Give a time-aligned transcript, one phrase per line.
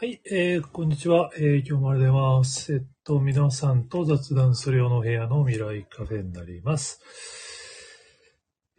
[0.00, 1.32] はい、えー、こんにちは。
[1.36, 2.72] えー、今日もありがとうございます。
[2.72, 7.00] えっと、皆さんと雑談するような部屋の未来カフェになります。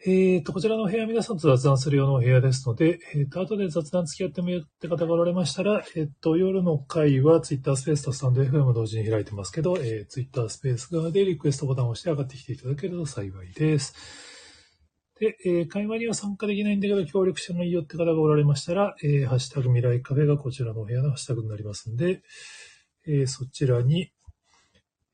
[0.07, 14.28] えっと、こちらの部屋、皆さんと雑談するようなお部屋ですので、えっと、後で雑談付き合ってもよって方がおられましたら、えっと、夜の会は Twitter スペースとスタンド FM 同時に開いてますけど、えー、Twitter スペース側でリクエストボタンを押して上がってきていただけると幸いです。
[15.19, 22.21] で、えー会話には参加できないんだけど、協力してもいいよって方がおられましたら、えーハッシュタグ未来カフェがこちらのお部屋のハッシュタグになりますんで、
[23.05, 24.11] えーそちらに、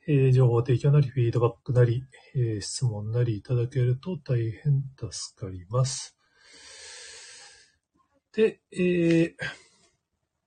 [0.08, 2.04] え情報提供なり、フィードバックなり、
[2.36, 6.16] え質問なりいただけると大変助かります。
[8.34, 9.34] で、え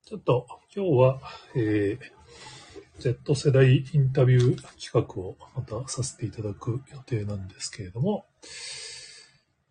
[0.04, 1.20] ちょっと今日は、
[1.56, 2.18] えー
[3.00, 8.26] Z 世代インタビュー企画をまたさせていただく予定なんですけれども、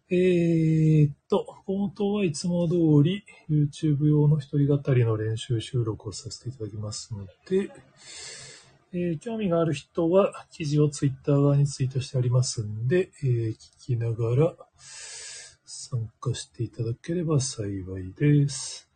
[0.10, 7.70] えーっと、冒頭はいつも通り YouTube 用の一人語りの練習収録をさせていただきますので、
[8.94, 14.54] えー興味がある人は記事を Twitter 側にツイートしてありますんで、えー聞きながら
[15.66, 17.68] 参加していただければ幸
[18.00, 18.90] いです。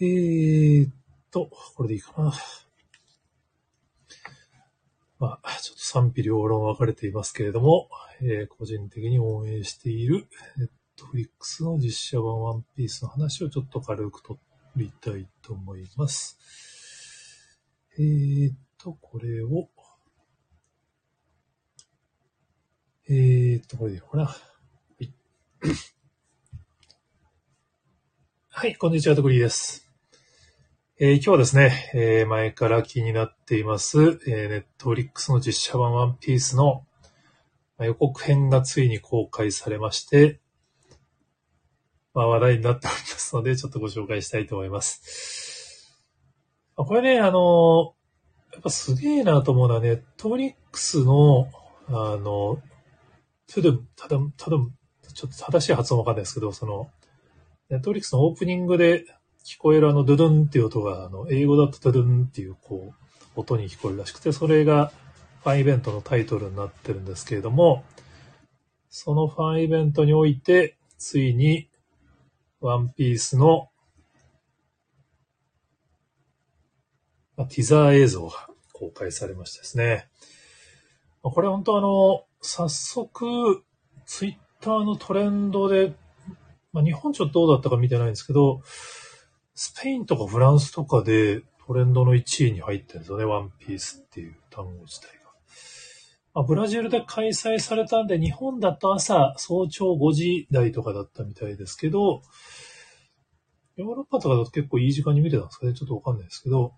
[0.00, 0.92] えーっ
[1.30, 2.32] と、これでいいかな。
[5.18, 7.88] まあ、ちょっと賛否両論分かれていますけれども、
[8.20, 10.28] えー個人的に応援している
[10.96, 14.38] Netflix の実写版ワンピースの話をちょっと軽く取
[14.76, 16.38] りたいと思います。
[17.98, 19.68] えーっと、これを、
[23.08, 24.36] えーっと、これでいいのかな？
[28.50, 28.76] はい。
[28.76, 29.87] こんにちは、とくりです。
[31.00, 36.84] えー今日はですね、えー前から気になっています、えー、ネットフリックスの実写版ワンピースの
[37.78, 40.40] 予告編がついに公開されまして、
[42.14, 45.94] まあ、話題になっておりますので、ちょっとご紹介したいと思います。
[46.76, 47.94] まこれね、あの、
[48.52, 51.48] やっぱすげえなと思うのは、ネットフリックスの、
[51.86, 52.60] あの、
[53.46, 54.56] トゥドゥン、ただ、ただ、
[55.14, 56.90] ちょっと正しい発音わかんないですけど、その、
[57.70, 59.04] ネットフリックスのオープニングで
[59.44, 62.94] 聞こえるあのドゥドゥンっていう音が、あの、英語だとドゥドゥンっていう、こ
[63.36, 64.92] う、音に聞こえるらしくて、それが
[65.42, 67.84] ファンイベントのタイトルになってるんですけれども、
[68.90, 71.68] そのファンイベントにおいて、ついに、
[72.60, 73.70] ワンピースの、
[77.36, 80.08] まあティザー映像が公開されましてですね。
[81.22, 83.62] まあこれ本当あの、早速、
[84.06, 85.94] ツイッターのトレンドで、
[86.72, 88.62] まあ、日本ちょっとどうだったか見てないんですけど、
[89.60, 95.32] スペインとかフランスとかでトレンドの1位に入ってるんですよね、ワンピースっていう単語自体が。
[96.32, 102.22] まあ、ブラジルで開催されたんで、日本だと朝早朝5時台とかだったみたいですけど、
[103.74, 106.74] ヨーロッパとかだと結構いい時間に見てたんですかね、ちょっとわかんないですけど、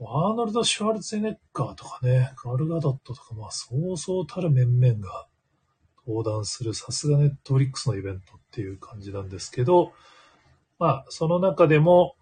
[0.00, 5.26] アーノルド・シュワルツェネッガーとかね、ガルガドットとか、まあそうそうたる面々が
[6.06, 9.92] 登壇するさすがネットフリックスのイベントっていう感じなんですけど、
[10.80, 12.16] まあその中でも、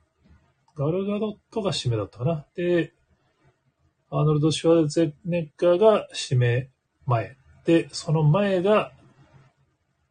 [0.75, 2.47] ガルガドットが締めだったかな。
[2.57, 2.93] で、
[4.11, 6.71] アーノルド・シュワルツェネッガーが締め
[7.07, 7.37] 前。
[7.65, 8.93] で、その前が、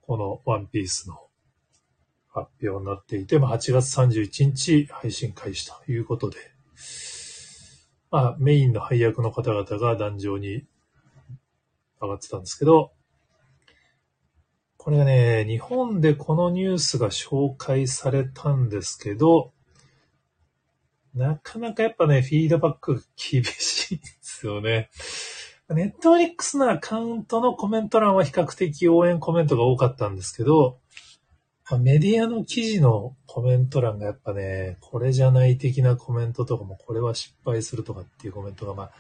[0.02, 1.20] このワンピースの
[2.30, 6.38] 発表になっていて、まあ、8月31日配信開始ということで、
[8.12, 10.64] まあ、メインの配役の方々が壇上に
[12.02, 12.94] 上がってたんですけど、
[14.88, 19.52] これがね、日本でこのニュースが紹介されたんですけど、
[21.14, 24.90] なかなかやっぱね、フィードバックが厳しいんですよね。
[25.68, 30.80] ネットフリックスのアカウントのコメント欄は比較的応援コメントが多かったんですけど、
[31.82, 38.92] メディアの記事のコメント欄がやっぱね、これじゃない的なコメントとかも、これは失敗するとかっていうコメントがまあ、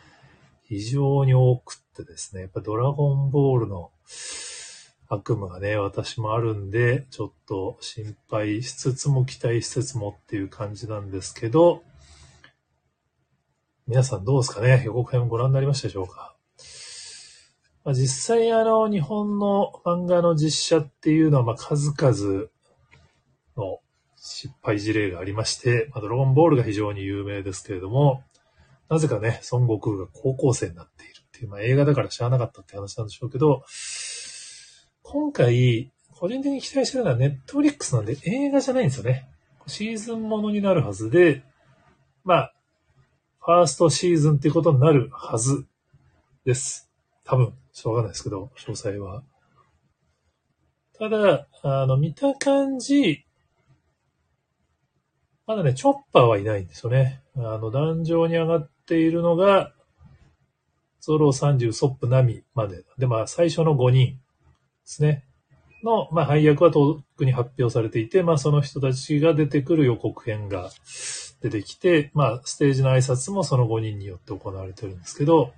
[0.66, 3.92] 非常に多くってですね、やっぱドラゴンボールの
[5.09, 11.83] 悪夢がね、私もあるんで、ちょっと心配しつつも期待しつつもっていう感じなんですけど、
[13.88, 14.83] 皆さんどうですかね？
[14.86, 16.36] 予告編ご覧になりましたでしょうか？
[17.86, 22.48] まあ、実際あの、日本の漫画の実写っていうのは、まあ、数々
[23.56, 23.80] の
[24.18, 28.24] 失敗事例がありまして、まあ、ドラゴンボールが非常に有名ですけれども、
[28.89, 33.63] なぜかね、孫悟空が高校生になっているっていう、まあ、映画だから知らなかったって話なんでしょうけど、
[35.09, 35.89] 今回、
[36.19, 39.30] 個人的に期待してるのはネットフリックスなんで映画じゃないんですよね。
[39.65, 41.45] シーズンものになるはずで、
[42.25, 42.54] まあ、
[43.39, 45.65] ファーストシーズンっていうことになるはず
[46.44, 46.89] です。
[47.24, 49.24] 多分、ちょっとわかんないですけど、詳細は。
[51.00, 53.24] ただ、あの、見た感じ、
[55.45, 57.21] まだね、チョッパーはいないんですよね。
[57.38, 59.71] あの、壇上に上がっているのが、
[61.00, 62.83] ゾロ30、ソップ、ナミまで。
[62.98, 64.19] で、まあ、最初の5人
[64.88, 65.25] ですね。
[65.84, 70.72] の、まあ、配役は遠くに発表されていて、まあ、その人たちが出てくる予告編が
[71.42, 75.54] 出てきて、まあ、ステージの挨拶もその5人によって行われてるんですけど、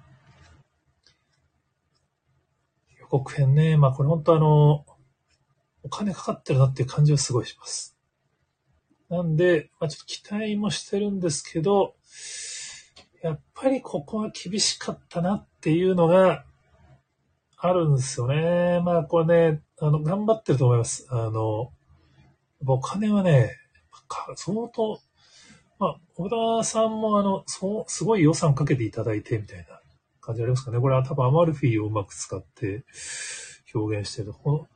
[3.00, 4.86] 予告編ね、まあ、これ本当あの、
[5.84, 7.96] お金かかってるなっていう感じはすごいします。
[9.10, 11.96] なんで、まあ、ちょっと期待もしてるんですけど、
[13.22, 16.46] やっぱりここは厳しかったなっていうのが
[17.62, 18.82] あるんですよね。
[18.84, 21.08] まあこれね、あの、頑張ってると思います。
[21.10, 21.72] あの、
[22.66, 23.58] お金はね、
[24.36, 25.00] 相当、
[25.78, 29.82] まあ、小田さんもあの、そう、すごい予算かけていただいてみたいな
[30.22, 30.80] 感じありますかね。
[30.80, 32.84] これは多分アマルフィをうまく使って
[33.74, 34.34] 表現してる。
[34.34, 34.68] この、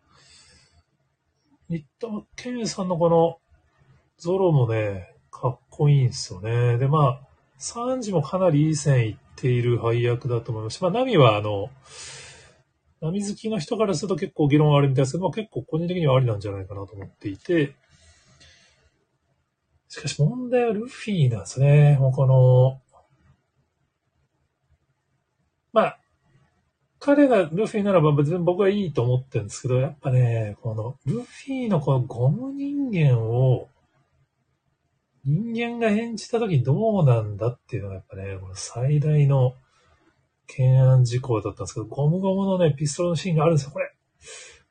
[1.70, 3.40] 新田真剣さんのこの
[4.18, 6.78] ゾロもね、かっこいいんですよね。
[6.78, 11.70] で、まあ、サンジもかなりいい線いっている配役だと思いますし、まあ、ナミはあの、
[13.04, 17.76] ナミ好きの人からすると結構議論あるみたいですけど、まあ、結構個人的にはありなんじゃないかなと思っていて、
[19.90, 21.98] しかし問題はルフィなんですね。
[22.00, 22.82] もうこの、
[25.74, 26.00] まあ、
[27.00, 33.68] 彼がルフィならば別に僕はいいと思ってるんですけど、やっぱね、このルフィのこのゴム人間を
[35.26, 39.56] 人間が演じた時どうなんだっていうのがやっぱね、この最大の
[40.56, 43.92] 懸案事項だったんですけど、ゴムゴムのね、ピストルのシーンがあるんですよ、これ。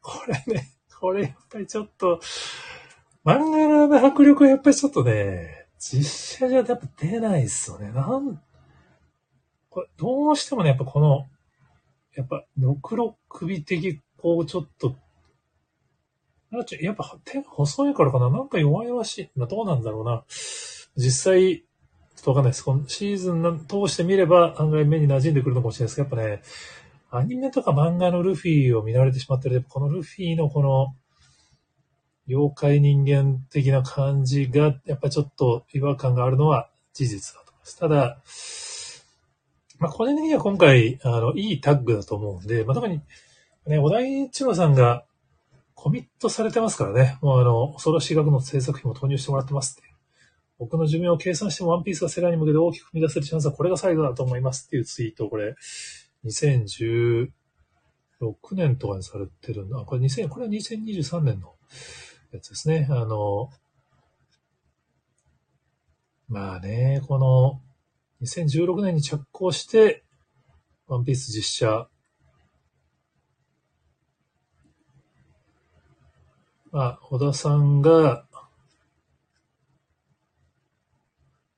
[0.01, 2.21] これね、これやっぱりちょっと、
[3.25, 7.91] 漫画の迫力はやっぱりちょっとね、実写じゃやっぱ出ないっすよね。
[7.91, 8.41] なん、
[9.69, 11.27] これどうしてもね、やっぱこの、
[12.15, 14.97] やっぱ、ろくろ首的、こう、ちょっと
[16.81, 19.31] やっぱ手が細いからかななんか弱々しい。
[19.37, 20.25] まあ、どうなんだろうな。
[20.97, 21.65] 実際、
[22.23, 22.65] っとわかんないです。
[22.65, 26.43] このシーズン通してみれば案外目に馴染んでくるのかもしれないですけど、やっぱね、
[27.11, 29.65] アニメとか漫画のルフィを見慣れてしまってる。
[29.69, 30.95] このルフィのこの、
[32.29, 37.79] 妖怪人間的な感じが、やっぱちょっと違和感があるのは事実だと思います。
[37.79, 38.19] ただ、
[39.81, 43.01] まあ、個人的には今回、あの、いいタッグだと思うんで、まあ、特に、
[43.67, 45.05] ね、小田井一郎さんが、
[45.75, 47.19] コミットされてますからね。
[47.21, 49.92] もうあの、恐ろしい額の制作費も投入してもらってますって。
[50.63, 55.57] 僕の寿命を計算してもワンピースが世代に向けて大きく踏み出せるチャンスはこれが最後だと思いますっていうツイートをこれ、
[56.25, 57.33] 2016
[58.53, 59.79] 年とかにされてるんだ。
[59.79, 61.57] これ2000、これは2023年の
[62.31, 62.87] やつですね。
[62.91, 63.51] あの、
[66.29, 67.61] まあね、この、
[68.25, 70.05] 2016年に着工して、
[70.87, 71.89] ワンピース実写
[76.71, 78.27] まあ、小田さんが、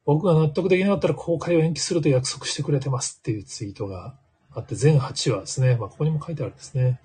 [0.05, 4.15] 僕が納得できなかったら公開を延期すると約束してくれてますっていうツイートが
[4.53, 5.77] あって、全8話ですね。
[5.77, 7.01] まあ、ここにも書いてあるんですね。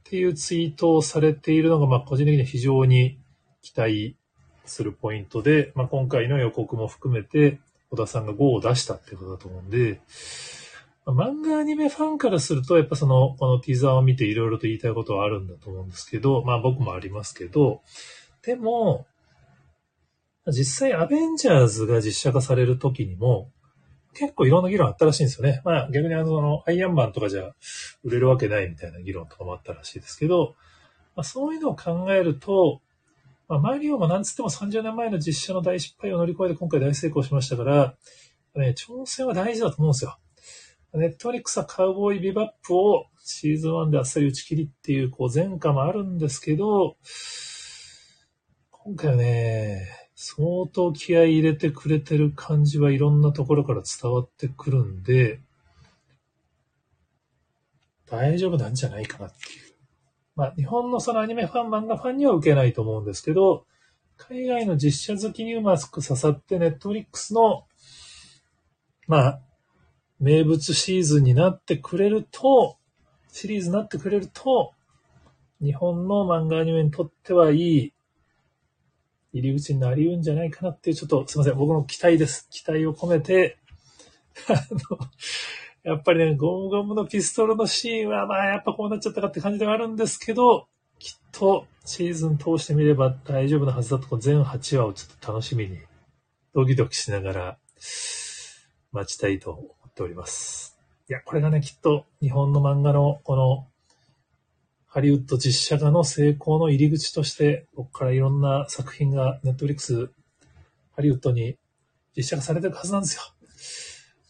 [0.00, 3.18] っていうツイートをされているのが、まあ、個人的には非常に
[3.62, 4.16] 期待
[4.64, 10.00] するポイントで、まあ、今回の予告も含めて、小田さんが5を出したってことだと思うんで、
[11.06, 17.82] ま漫画アニメファンからすると、やっぱその、このティザーを見ていろいろと言いたいことはあるんだと思うんですけど、まあ僕もありますけど、
[18.42, 19.06] でも、
[20.52, 23.50] 実際アベンジャーズが実写化される時にも、
[24.14, 25.60] 結構いろんな議論あったらしいんですよね。
[25.64, 27.52] まあ逆にあの、アイアンマンとかじゃ
[28.02, 30.54] 売れるわけないみたいな議論とかもあったらしいですけど、
[31.14, 32.80] まあ、そういうのを考えると、
[33.48, 37.94] まあ、マリオもなんつっても30年前の実写の大失敗を乗り越えて今回大成功しましたから、
[38.54, 40.18] ね、挑戦は大事だと思うんですよ。
[40.94, 46.96] ネットフリックスはカウボーイビバップをシーズン1であっさり打ち切りっていうこう前科もあるんですけど、
[48.70, 55.40] 今回はね、相当気合い入れてくれてる感じはいろんなところから伝わってくるんで、
[58.06, 59.74] 大丈夫なんじゃないかなっていう。
[60.34, 63.66] まあ、日本のそのアニメファン、漫画ファンには受けないと思うんですけど、
[64.16, 67.66] 海外の実写好きにうまく刺さって、ネットフリックスの、
[69.06, 69.40] まあ、
[70.18, 72.78] 名物シーズンになってくれると、
[73.30, 74.72] シリーズになってくれると、
[75.60, 77.92] 日本の漫画アニメにとってはいい
[79.38, 82.48] 入り口になりうんじゃないかなっていう、ちょっとすいません、僕の期待です。
[82.50, 83.58] 期待を込めて、
[84.48, 84.52] あ
[84.90, 84.98] の、
[85.82, 95.78] やっぱりね、ゴムゴムのピストルのシーンは、まあ、やっぱこうなっちゃったかって感じではあるんですけど、きっとシーズン通してみれば大丈夫なはずだと、全8話をちょっと楽しみに、
[96.54, 97.58] ドキドキしながら
[98.92, 100.78] 待ちたいと思っております。
[101.10, 103.68] いや、これがね、きっと日本の漫画のこの
[104.96, 110.08] ハリウッド実写化の成功の入り口として、ここからいろんな作品がネットフリックス
[110.96, 111.58] ハリウッドに
[112.16, 113.22] 実写化されてるはずなんですよ。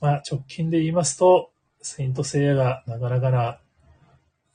[0.00, 3.61] まあ、直近で言いますと、セイントセイヤがなかなかな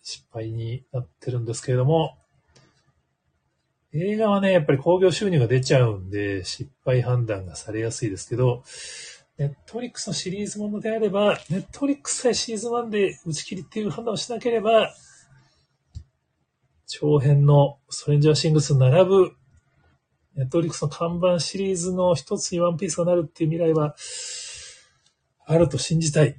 [0.04, 2.18] 失敗になってるんですけれども、
[3.94, 8.66] 映画はね、やっぱり興行収入が出ちゃうんで、失敗判断がされやすいですけど、
[9.38, 14.94] ネットフリックスのシリーズものであれば、ネットフリックスさえシーズン1で打ち切りっていう判断をしなければ、
[16.94, 19.32] 長編のストレンジャーシングスに並ぶ、
[20.36, 23.96] ネットリックスの看板シリーズの一つにワンピースがなるっていう未来は、
[25.46, 26.36] あると信じたい。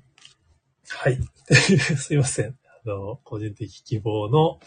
[0.89, 1.19] はい。
[1.97, 2.59] すいません。
[2.85, 4.61] あの、個人的希望の、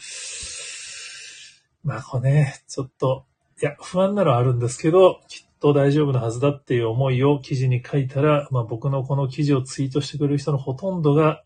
[1.84, 3.28] まあこれね、ちょっと、
[3.62, 11.44] いや、不安なのはあるんですけど、きっと大丈夫なはずだっていう思いを記事に書いたら、まあ僕のこの記事をツイートしてくれる人のほとんどが、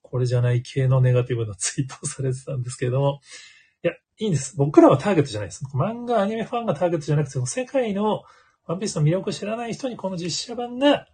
[0.00, 3.20] これじゃない系のネガティブなツイートをされてたんですけれども、
[3.84, 4.56] いや、いいんです。
[4.56, 5.64] 僕らはターゲットじゃないです。
[5.74, 8.22] 漫画、アニメファンがターゲットじゃなくて、世界の
[8.66, 11.08] ワンピースの魅力を知らない人にこの実写版が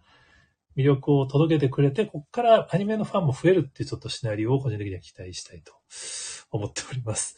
[0.77, 5.73] 魅力を届けてくれて、ここからアニメのファンも増えるっていうちょっとシナリオを個人的には期待したいと
[6.51, 7.35] 思っております。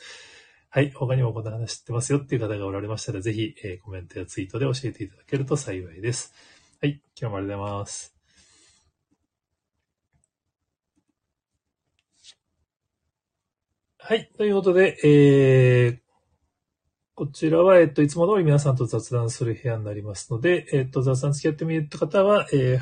[0.70, 0.92] はい。
[0.92, 6.34] 他にもこんな話知ってますよっていう方がおられましたら、ぜひ、えー、コメントやツイートで教えていただけると幸いです。
[6.82, 7.02] はい。
[7.20, 8.21] 今日もありがとうございます。
[14.12, 14.30] はい。
[14.38, 16.00] ということで、えー、
[17.16, 22.76] こちらは、えっと、いつも通り皆さんと雑談する部屋になりますので、えっと、雑談付き合ってみる方は、え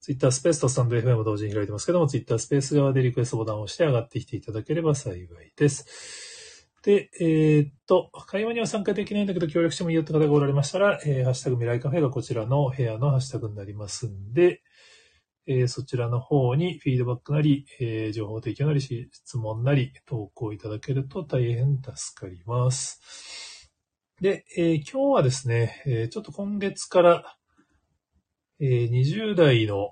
[0.00, 5.26] ツイッタースペースとスタンド FM を同時に開いてますけども、ツイッタースペース側でリクエストボタンを押して上がってきていただければ幸い
[5.56, 6.68] です。
[6.82, 14.60] で、えー、っと、会話には参加できないんだけど協力してもいいよって方がおられましたら、えー、ハッシュタグ未来カフェがこちらの部屋のハッシュタグになりますんで、
[15.46, 23.70] えー、そちらの方にフィードバックなり、えー、情報提供なり、質問なり、投稿いただけると大変助かります。
[24.20, 27.36] で、えー、今日はですね、えちょっと今月から、
[28.60, 29.90] え、20代の、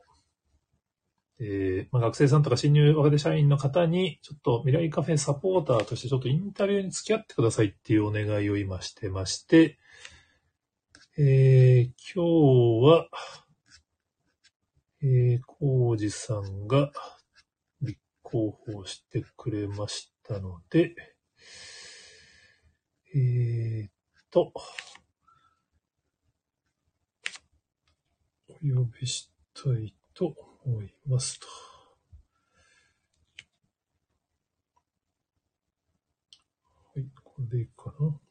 [1.40, 9.78] えまあ、学生さんとか新入若手社員の方に、ちょっと未来カフェサポーターとしてちょっとインタビューに付き合ってくださいっていうお願いを今してまして、
[11.18, 13.08] え、今日は、
[15.02, 16.92] えー、コウジさんが
[17.80, 20.94] 立候補してくれましたので、
[23.14, 23.90] えー、っ
[24.30, 24.52] と、
[28.48, 30.34] お呼びしたいと
[30.66, 31.46] 思いますと。
[36.94, 38.29] はい、これでいいかな。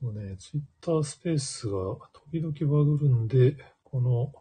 [0.00, 1.74] このね、ツイッタースペースが
[2.14, 3.54] 時々バグるんで、
[3.84, 4.32] この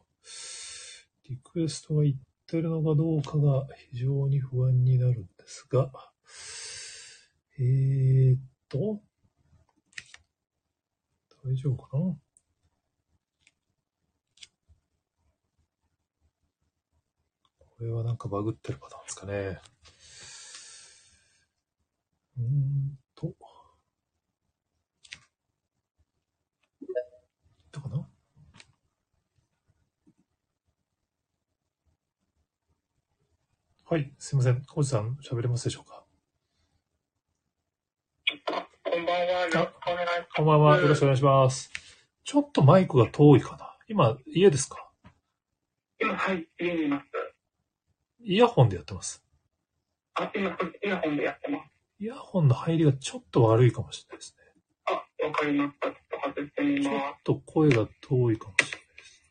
[1.30, 2.16] リクエストがいっ
[2.48, 5.92] てるのかどうかが非常に不安になるんですが、
[7.60, 8.40] えー、っ
[8.70, 9.02] と、
[11.44, 12.16] 大丈夫かな？
[17.60, 19.60] これはなんかバグってるパターンですかね。
[22.38, 23.36] うーんと。
[27.72, 28.08] どうかな
[33.86, 34.64] はい、すいません。
[34.66, 36.06] コーチさん、喋れますでしょうか？
[38.84, 39.48] こんばんは。
[39.48, 40.36] よろしくお願いします。
[40.36, 40.78] こんばんは。
[40.78, 41.72] よろしくお願いします。
[42.24, 43.76] ちょっとマイクが遠いかな。
[43.88, 44.92] 今、家ですか？
[46.00, 47.06] 今、はい、家にいます。
[48.22, 49.24] イヤホンでやってます。
[50.14, 50.52] あ、今、
[50.84, 51.72] イヤホンでやってます。
[52.00, 54.44] イヤホンの入りがちょっと悪いかもしれないですね。
[54.86, 54.92] あ、
[55.26, 55.88] わかりました。
[56.34, 59.22] ちょっと声が遠いかもしれないです。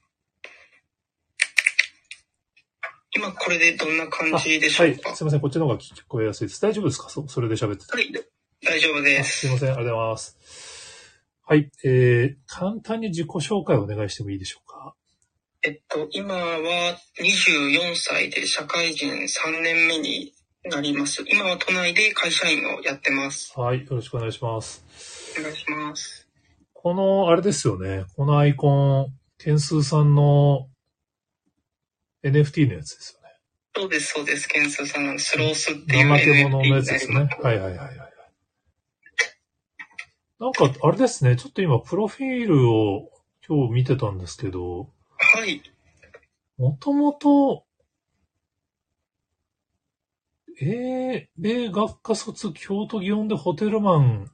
[3.17, 5.09] 今、これでどんな感じでしょうか？
[5.09, 5.41] はい、すいません。
[5.41, 6.61] こっちの方が聞こえやすいです。
[6.61, 7.09] 大丈夫ですか？
[7.09, 7.93] そそれで喋ってて。
[7.93, 8.13] はい、
[8.65, 9.41] 大丈夫です。
[9.41, 9.69] すいません。
[9.71, 10.37] ありがとうございます。
[11.47, 11.71] はい。
[11.85, 14.95] えー、簡単に自己紹介をお願いしてもいいでしょうか？
[15.63, 20.33] えっと、今は24歳で社会人3年目に
[20.65, 21.25] なります。
[21.27, 23.59] 今は都内で会社員をやってます。
[23.59, 23.81] はい。
[23.81, 24.85] よろしくお願いします。
[25.39, 26.28] お願いします。
[26.81, 28.05] この、あれですよね。
[28.15, 30.69] このアイコン、件数さんの
[32.23, 33.35] NFT のやつですよね。
[33.75, 34.47] そうです、そうです。
[34.47, 37.29] 件数さんのスロースっていう NFT のやつですね。
[37.43, 37.97] はいはいはいはい。
[40.39, 41.35] なんか、あれですね。
[41.35, 43.11] ちょっと今、プロフィールを
[43.45, 45.61] 今日見てたんですけど、はい。
[46.59, 47.65] もともと、
[50.61, 54.31] 英米学科卒京都祇園でホテルマン、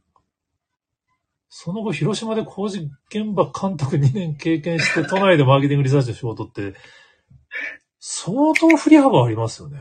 [1.57, 6.75] その後広島で工事現場監督2年経験して都内でマーケティングリサーチの仕事って、
[8.01, 9.79] 相当振り幅ありますよね。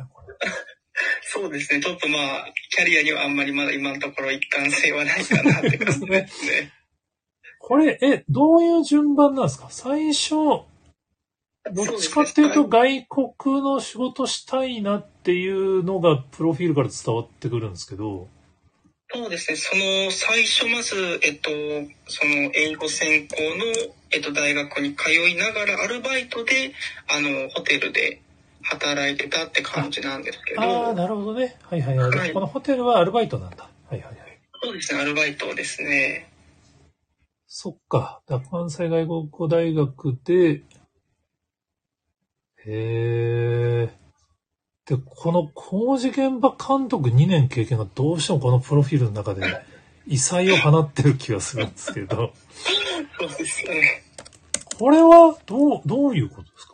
[1.23, 1.81] そうですね。
[1.81, 6.71] ちょっとまあ、キャリアにはあんまりまだ今のところ一貫性はないかなって感じですね。
[7.57, 9.65] これ、え、どういう順番なんですか？
[9.71, 10.65] 最初、ど
[11.83, 18.29] っちかっていうと外国の仕事したいなっていうのがプロフィールから伝わってくるんですけど。
[19.13, 19.58] そうですね。
[19.58, 21.52] その、最初まず、えっと、
[22.08, 23.65] その、英語専攻の、
[24.12, 26.73] えっと、大学に通いながらアルバイトで、
[27.08, 28.21] あの、ホテルで
[28.63, 30.62] 働いてたって感じなんですけど。
[30.62, 31.56] ああ、なるほどね。
[31.62, 32.12] はいはいはい。
[32.12, 33.69] はい、このホテルはアルバイトなんだ。
[33.88, 34.39] はいはいはい。
[34.63, 36.32] そうですね、アルバイトですね。
[37.45, 38.23] そっか。
[38.49, 40.63] 関西外国語大学で、
[42.65, 44.02] へえ。
[44.85, 49.41] で、この工事現場監督2年経験がどうしてもこのプロフィールの中で
[50.07, 52.33] 異彩を放ってる気がするんですけど。
[53.19, 54.03] そうですね。
[54.77, 56.73] これはどう、どういうことですか？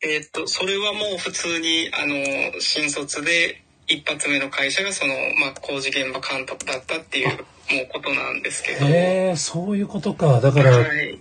[0.00, 8.86] えー、っと、それはもう普通に、あの、新卒で一発目の会社がその、まあ、工事現場監督だったっていう、もうことなんですけど。
[8.86, 10.40] へえ、そういうことか。
[10.40, 11.18] だから、はい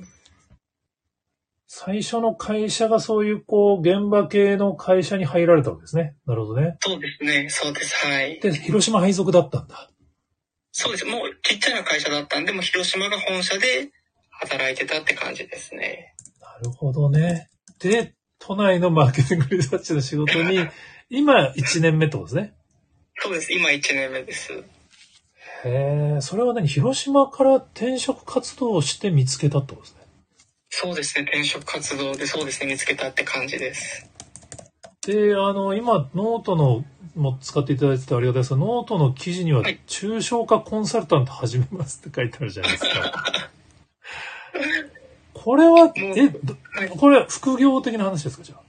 [1.80, 6.16] 最初の会社がそういうこう、現場系の会社に入られたわけですね。
[6.26, 6.76] なるほどね。
[6.80, 7.48] そうですね。
[7.52, 7.96] そうです。
[8.04, 8.40] はい。
[8.40, 9.88] で、広島配属だったんだ。
[10.72, 11.06] そうです。
[11.06, 13.92] もうちっちゃな会社だったんで、も広島が本社で
[14.32, 16.16] 働いてたって感じですね。
[16.42, 17.48] なるほどね。
[17.78, 20.58] で、都内のマーケティングリサーチの仕事に、
[21.12, 22.56] 今1年目ってことですね。
[23.18, 23.54] そうです。
[23.54, 24.52] 今1年目です。
[25.63, 26.68] へえ、それは何？
[26.68, 29.97] 広島から転職活動をして見つけたってことですね。
[30.80, 34.08] そうですね、転職活動でそうですね、見つけたって感じです。
[35.08, 36.86] で、あの、今、ノートの
[37.16, 43.50] も使っていただいててありがたいですが、ノートの記事には、抽象化コンサルタント始めますって書いてあるじゃないですか。
[45.34, 46.04] これは、え、
[46.80, 48.62] はい、これは副業的な話ですか、じゃあ？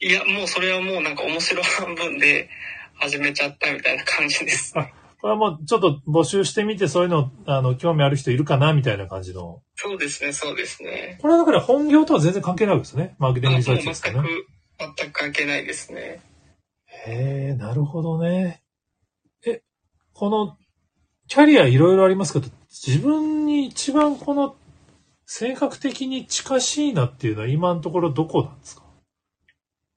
[0.00, 2.50] いや、もうそれはもうなんか面白半分で
[2.96, 4.92] 始めちゃったみたいな感じです、ね。
[5.24, 9.62] これはもうちょっと募集してみて、そういうの、あの、興味ある人いるかな、みたいな感じの。
[9.74, 11.16] そうですね、そうですね。
[11.22, 13.16] これはだから本業とは全然関係ないですね。
[13.18, 14.18] マーケティングリサーチですかね。
[14.78, 16.20] 全く、全く関係ないですね。
[17.06, 18.62] へえ、なるほどね。
[19.46, 19.62] え、
[20.12, 20.58] この、
[21.26, 22.48] キャリアいろいろありますけど、
[22.86, 24.56] 自分に一番この、
[25.24, 28.83] 性格的に近しいなっていうのは今のところどこなんですか？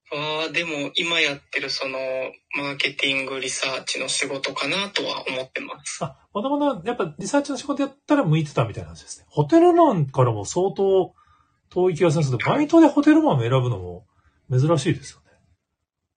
[0.10, 2.00] ああ、でも今やってるその、
[2.58, 6.04] マーケティングリサーチの仕事かなとは思ってます。
[6.04, 9.26] あ、まだまだやっぱリサーチの仕事やったら向いてたみたいな話ですね。
[9.30, 11.14] ホテルマンからも相当
[11.70, 14.06] 遠い気がするんですけど、バイトでホテルマンを選ぶのも
[14.50, 15.26] 珍しいですよね。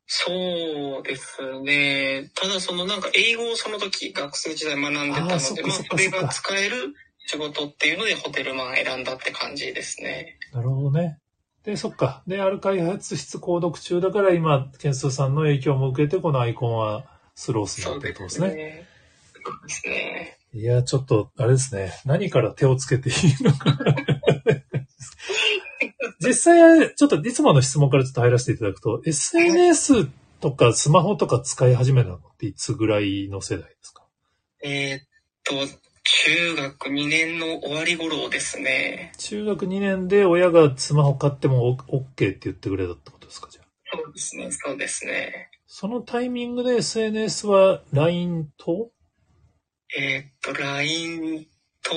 [0.06, 2.30] そうですね。
[2.34, 5.56] ただそのなんか英語をその時学生時代学んでたので、あまあそ
[5.96, 6.94] れが使える
[7.26, 10.38] 仕事っていうのでホテルマン選んだって感じですね。
[10.52, 11.18] なるほどね。
[11.64, 12.22] で、そっか。
[12.26, 18.86] で、ある開発室購読中だから今、ケンスーさんの影響も受けて、このアイコンはスロースになってるとですね。
[19.32, 20.38] そうですね。
[20.52, 21.92] いや、ちょっと、あれですね。
[22.04, 23.76] 何から手をつけていいのか。
[26.22, 30.06] 実際、ちょっといつもの質問からちょっと入らせていただくと、SNS
[30.40, 34.04] とかスマホとか使い始めたのっていつぐらいの世代ですか？
[34.62, 35.00] えー、っ
[35.44, 35.54] と、
[36.24, 39.12] 中学2年の終わり頃ですね。
[39.18, 43.96] 中学2年で親がスマホ買っても OK って言ってくれたってことですか、じゃあ。
[43.96, 45.50] そうですね、そうですね。
[45.66, 48.90] そのタイミングで SNS は LINE と？
[49.96, 51.46] えー、っと、LINE
[51.82, 51.94] と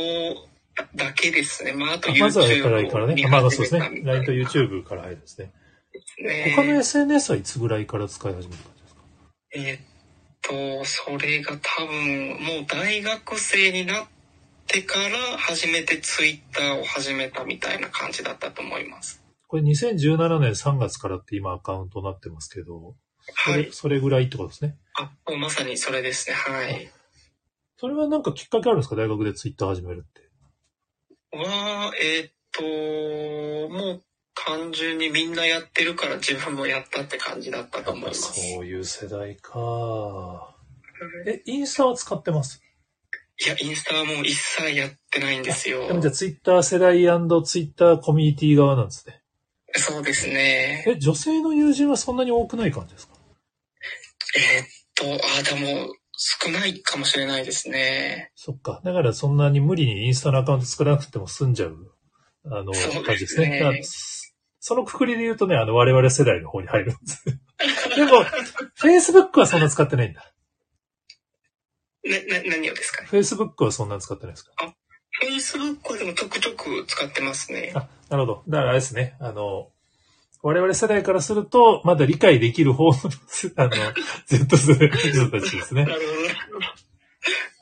[0.96, 1.74] だけですね。
[1.74, 3.28] まあ、あと YouTube まずはからからね。
[3.28, 4.02] まあ、そうですね。
[4.04, 5.52] LINE と YouTube から入るんですね。
[6.24, 9.02] ね他の SNS はいつぐらいから使い始めた感じですか？
[9.56, 9.82] えー、っ
[10.44, 14.08] と、それが多分、もう大学生になっ
[14.68, 19.24] てから初めてツイッターを始めたみたいな感じだったと思います。
[19.48, 22.96] これ2017年3月からって今アカウントになってますけど、
[23.36, 23.70] はい。
[23.72, 24.76] それぐらいってことですね。
[24.96, 26.36] あ、もうまさにそれですね。
[26.36, 26.92] はい。
[27.78, 28.96] それはなんかきっかけあるんですか？
[28.96, 30.22] 大学でツイッター始めるって。
[31.38, 34.04] は、えー、っと、もう
[34.36, 38.54] 単純にみんなやってるから自分もやったって感じだったと思います。
[38.54, 40.56] そういう世代か。
[41.28, 42.62] え、インスタは使ってます？
[43.46, 45.88] いや、インスタはもう一切やってないんですよ。
[45.88, 46.98] でもじゃあツイッター世代
[47.44, 49.22] ツイッターコミュニティ側なんですね。
[49.76, 50.86] そうですね。
[50.88, 53.16] え、女性の友人はそんなに多くない感じですか？
[54.36, 58.32] えー、っと、あ、でも、少ないかもしれないですね。
[58.36, 58.82] そっか。
[58.84, 61.92] だからそんなに無理にインスタのアカウント作らなくても済んじゃう、
[62.46, 62.72] あの、
[63.04, 63.82] 感じですね。
[64.66, 67.26] そのくくりで言うとね、あの、我々世代の方に入るんです。
[67.98, 68.24] でも、
[68.80, 70.32] Facebook はそんな使ってないんだ。
[72.06, 74.54] な、な、何をですか ?Facebook はそんな使ってないですか？
[74.56, 74.74] あ、
[75.22, 77.74] Facebook はでもちょくちょく使ってますね。
[77.76, 78.44] あ、なるほど。
[78.48, 79.70] だからあれですね、あの、
[80.42, 82.96] 我々世代からすると、まだ理解できる方の、
[83.58, 83.72] あの、
[84.28, 85.94] Z 世代の人たちですねな。
[85.94, 86.02] る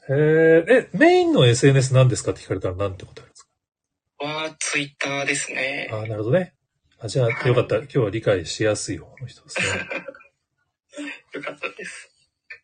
[0.07, 0.15] ほど。
[0.15, 3.49] えー、え、メインの SNS 何ですかって聞かれたら何て答えるんです
[4.19, 5.87] は、ツイッターですね。
[5.89, 6.53] かあーなるほどね。
[7.03, 7.77] あじゃあ、よかった。
[7.77, 9.67] 今日は理解しやすい方の人ですね。
[11.33, 12.09] よかったです。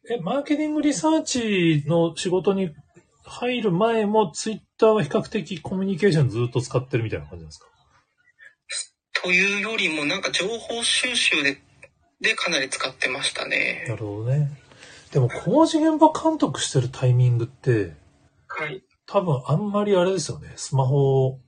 [0.10, 2.73] え、マーケティングリサーチの仕事に
[3.23, 7.67] 入る前も、ツイッターは比較的コミュニケーションずっと使ってるみたいな感じですか？
[9.23, 11.58] というよりも、なんか情報収集で、
[12.21, 13.86] でかなり使ってましたなね。
[13.88, 14.50] るほどね。
[15.12, 17.93] でも、工事現場監督してるタイミングって、
[18.47, 18.84] はい。
[19.08, 20.52] 多分あんまりあれですよね。
[20.58, 21.39] スマホ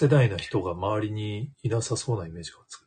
[0.00, 2.86] 世代な人が周りにいなさそうなイメージがあるんですけ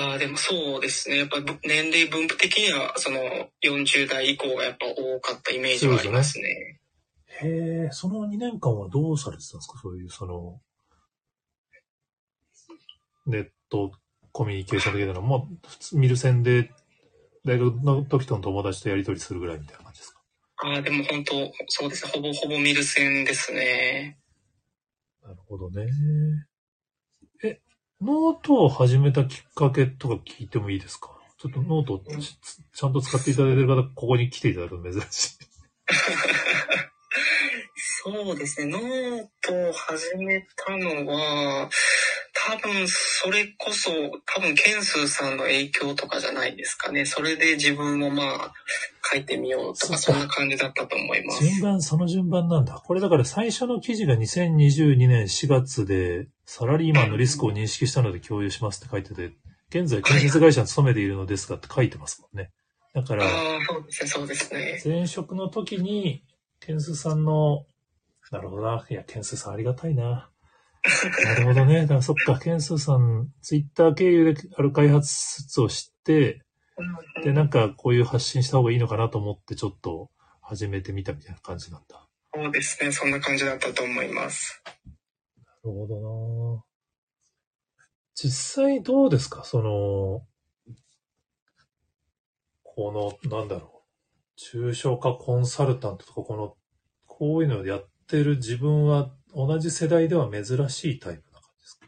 [0.00, 0.04] ど。
[0.06, 1.18] ああ、でもそうですね。
[1.18, 3.20] やっぱぶ年齢分布的には、その
[3.62, 6.80] 40代以降がやっぱ多かったイメージはありますね。
[7.40, 9.78] へえ、その2年間はどうされてたんですか？
[9.80, 10.60] そういう、その、
[13.26, 13.92] ネット
[14.32, 16.72] コミュニケーション的なのも、普通見る専で、
[17.44, 20.20] 大学の時との友達とやり取りするぐらいみたいな感じですか？
[20.64, 22.10] ああ、でも本当、そうですね。
[22.12, 24.18] ほぼほぼ見る専ですね。
[25.24, 25.86] なるほどね。
[27.42, 27.60] え、
[28.00, 31.10] ノートを始めたきっかけとか聞いてもいいですか？
[31.38, 32.38] ちょっとノートち
[32.72, 35.38] ちゃんと使っていただいてる方、ここに来ていただくの珍しい。
[37.76, 38.72] そうですね。
[38.72, 41.70] ノートを始めたのは、
[42.46, 43.90] 多分それこそ、
[44.26, 47.06] 多分ケンスーさんの影響とかじゃないですかね。
[47.06, 48.52] それで自分もまあ
[49.10, 51.46] 書いてみようとか、そんな感じだったと思います。
[51.46, 52.74] 順番、その順番なんだ。
[52.74, 59.32] これだから最初の記事が2022年4月で、サラリーマンのリスクを認識したので共有しますって書いてて、
[59.70, 62.50] 現在建設会社に勤めているのですがって書いてますもんね。
[62.92, 64.82] だから、ああ、そうですね、そうですね。
[64.84, 66.22] 前職の時に、
[66.60, 67.64] ケンスさんの、
[68.30, 68.86] なるほどな。
[68.88, 70.30] いや、ケンスさんありがたいな。
[71.24, 71.82] なるほどね。
[71.82, 76.42] だからそっか、ケンスさん、ツイッター経由である開発を知って、
[77.22, 80.10] で、なんかこういう発信した方がいいのかなと思ってちょっと
[80.42, 82.06] 始めてみたみたいな感じなんだ。
[82.34, 84.62] そうですね、そんな感じだったと思います。
[84.66, 84.90] な
[85.64, 86.64] るほどな
[88.14, 89.44] 実際どうですか？
[89.44, 90.26] その、
[92.62, 94.70] この、なんだろう。
[94.70, 96.56] 抽象化コンサルタントとか、この、
[97.06, 101.86] こういうのをやってる自分は同じ世代では珍しいタイプな感じですか？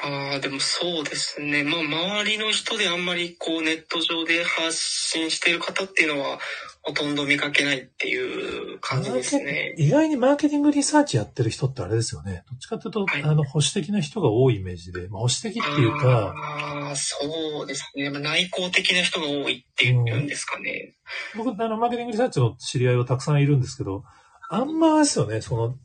[0.00, 1.64] ああ、でもそうですね。
[1.64, 6.38] まあ、周りの人であんまりこうネット上で発信している方っていうのは、
[6.82, 9.74] ほとんど見かけないっていう感じですね。
[9.76, 12.44] 意外にマーケティングリサーチやってる人ってあれですよね。
[12.48, 18.08] どっちかというと、はいあの、保守的な人が多いイメージで、まあ、保守的っていうか、ああ、そうですね。
[18.08, 20.94] まあ内向的な人が多いっていうんですかね。
[21.36, 24.04] 僕、あの、マーケティングリサーチの知り合いはたくさんいるんですけど、
[24.48, 25.76] あんまですよね、その、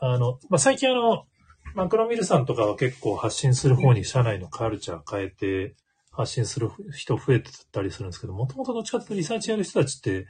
[0.00, 1.26] あの、まあ、最近あの、
[1.74, 5.76] マクロミルさんとかは結構発信する方に社内のカルチャー変えて
[6.10, 10.26] 発信する人増えてたりするんですけど、もともとどっちかというとリサーチやる人たちって、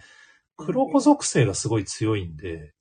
[0.57, 2.75] 黒子属性がすごい強いんで、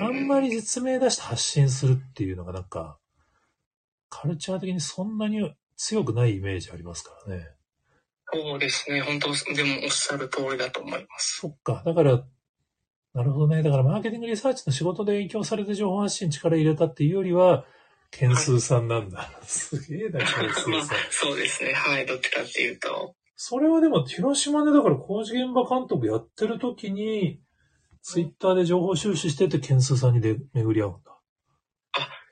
[0.00, 2.98] あんまり実名出して発信するっていうのがなんか、
[4.08, 7.46] カルチャー的にそんなに強くないイメージありますからね。
[8.32, 9.00] そうですね。
[9.00, 11.40] 本当でもおっしゃる通りだと思います。
[11.40, 11.82] そっか。
[11.84, 12.22] だから、
[13.14, 13.62] なるほどね。
[13.62, 17.64] だから、マーケティングリサーチの仕事で影響されて情報発信に力入れたっていうよりは、
[18.10, 19.30] 件数さんなんだ。
[19.42, 20.98] すげえな、件数まあさん。
[21.10, 21.72] そうですね。
[21.72, 22.06] はい。
[22.06, 23.14] どっちかっていうと。
[23.36, 27.40] それはでも、広島でだから工事現場監督やってる時に、
[28.02, 31.12] ツイッターで情報収集してて、件数さんにで巡り合うんだ。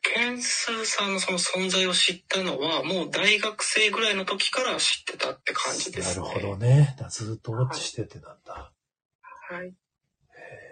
[0.02, 6.26] ケンスーさんのその存在を知ったのは、もう大学生ぐらいの時から知ってたって感じですね。
[6.26, 6.96] なるほどね。
[6.98, 8.72] だずっとウォッチしててなんだ。
[9.50, 9.72] はい。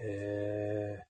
[0.00, 1.04] へえ。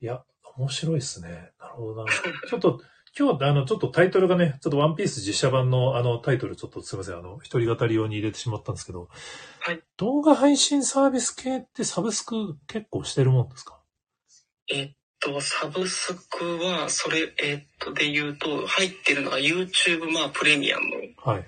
[0.00, 0.22] いや、
[0.56, 1.52] 面白いっすね。
[1.58, 2.12] なるほどな。
[2.48, 2.80] ちょっと、
[3.18, 9.08] 今日、あの、ちょっとタイトルがね、ちょっとワンピース実写版のあのタイトル、ちょっとすいません、あの、一人語り用に入れてしまったんですけど、
[9.60, 9.82] はい。
[9.96, 13.80] 動画配信サービス系ってサブスク結構してるもんですか？
[14.72, 20.84] えっと、サブスクは、それ、えっと、で言うと、入ってるのが YouTube、まあ、プレミアム
[21.18, 21.44] はい。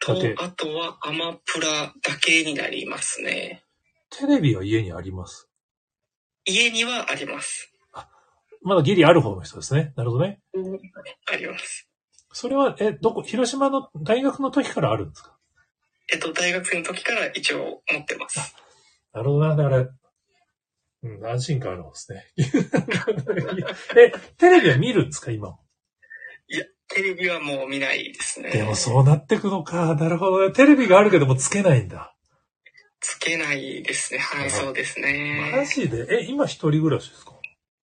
[0.00, 3.63] とあとはアマプラだけになりますね。
[4.18, 5.48] テレビは家にあります。
[6.46, 7.72] 家にはあります。
[8.62, 9.92] まだギリある方の人ですね。
[9.96, 10.40] なるほどね。
[11.30, 11.88] あります。
[12.32, 15.36] それは、え、どこ、広島の大学の時からあるんですか？
[16.12, 18.54] えっと、大学生の時から一応持ってます。
[19.12, 19.56] なるほどな。
[19.56, 19.78] だから、
[21.02, 22.24] うん、安心感あるんですね。
[23.96, 25.30] え、テレビは見るんですか？
[25.30, 25.60] 今も。
[26.48, 28.50] いや、テレビはもう見ないですね。
[28.50, 29.94] でもそうなってくのか。
[29.94, 30.52] なるほどね。
[30.52, 32.13] テレビがあるけどもつけないんだ。
[33.06, 34.18] つけないですね。
[34.18, 35.66] はい、あそうですマね。
[35.72, 37.32] ジでえ、今一人暮らしですか？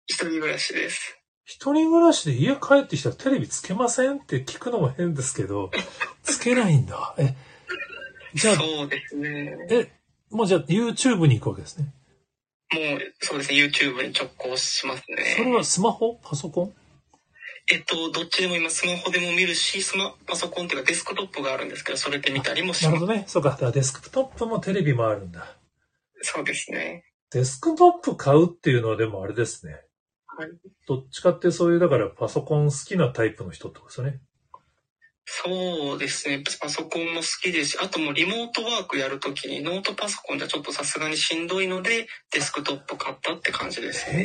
[0.07, 1.19] 一人暮らしです。
[1.45, 5.71] 一人暮らしで家帰ってきたらテレビつけませんって聞くのも変ですけど、
[6.23, 7.15] つけないんだ。
[7.19, 7.35] え、
[8.35, 9.57] じゃあ、そうですね。
[9.71, 9.91] え、
[10.31, 11.87] もうじゃあ YouTube に行くわけですね。
[12.71, 15.35] もう、そうですね、YouTube に直行しますね。
[15.37, 16.21] それはスマホ？
[16.23, 16.75] パソコン？
[17.71, 22.93] えっと、どっちでも今、スマホでも見るし、スマ、パソコンっていうかデスクトップがあるんですけど、それで見たりもします。
[22.93, 23.25] なるほどね。
[23.27, 23.51] そうか。
[23.51, 25.59] だからデスクトップもテレビもあるんだ。
[26.23, 27.05] そうですね。
[27.31, 29.83] デスクトップ買うっていうのはでもあれですね。
[30.27, 30.51] はい。
[30.87, 34.21] どっちかってそういう、だからパソコン好きなタイプの人ってことですよね。
[35.31, 36.43] そうですね。
[36.59, 44.23] パソコンも好きですし、あともうリモートワークやるときにノートパソコンじゃちょっとさすがにしんどいので、デスクトップ買ったって感じですね。
[44.23, 44.25] へ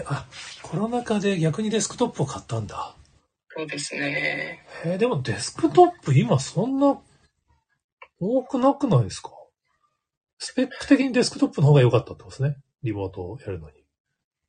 [0.00, 0.26] え、あ、
[0.60, 2.94] コロナ禍で逆にデスクトップを買ったんだ。
[3.48, 4.62] そうですね。
[4.84, 7.00] へえ、でもデスクトップ今そんな
[8.20, 9.30] 多くなくないですか？
[10.38, 12.56] スペック的にデスクトップの方が良かったってことですね。
[12.82, 13.81] リモートをやるのに。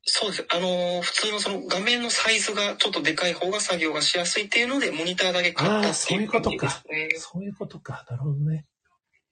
[0.06, 0.46] そうです。
[0.50, 7.08] あのー普通のその画面のサイズがちょっとでかい方が作業がしやすいっていうので、モニターだけ買ったっていう感じですね。
[7.16, 8.04] そういうことか。
[8.10, 8.66] なるほどね。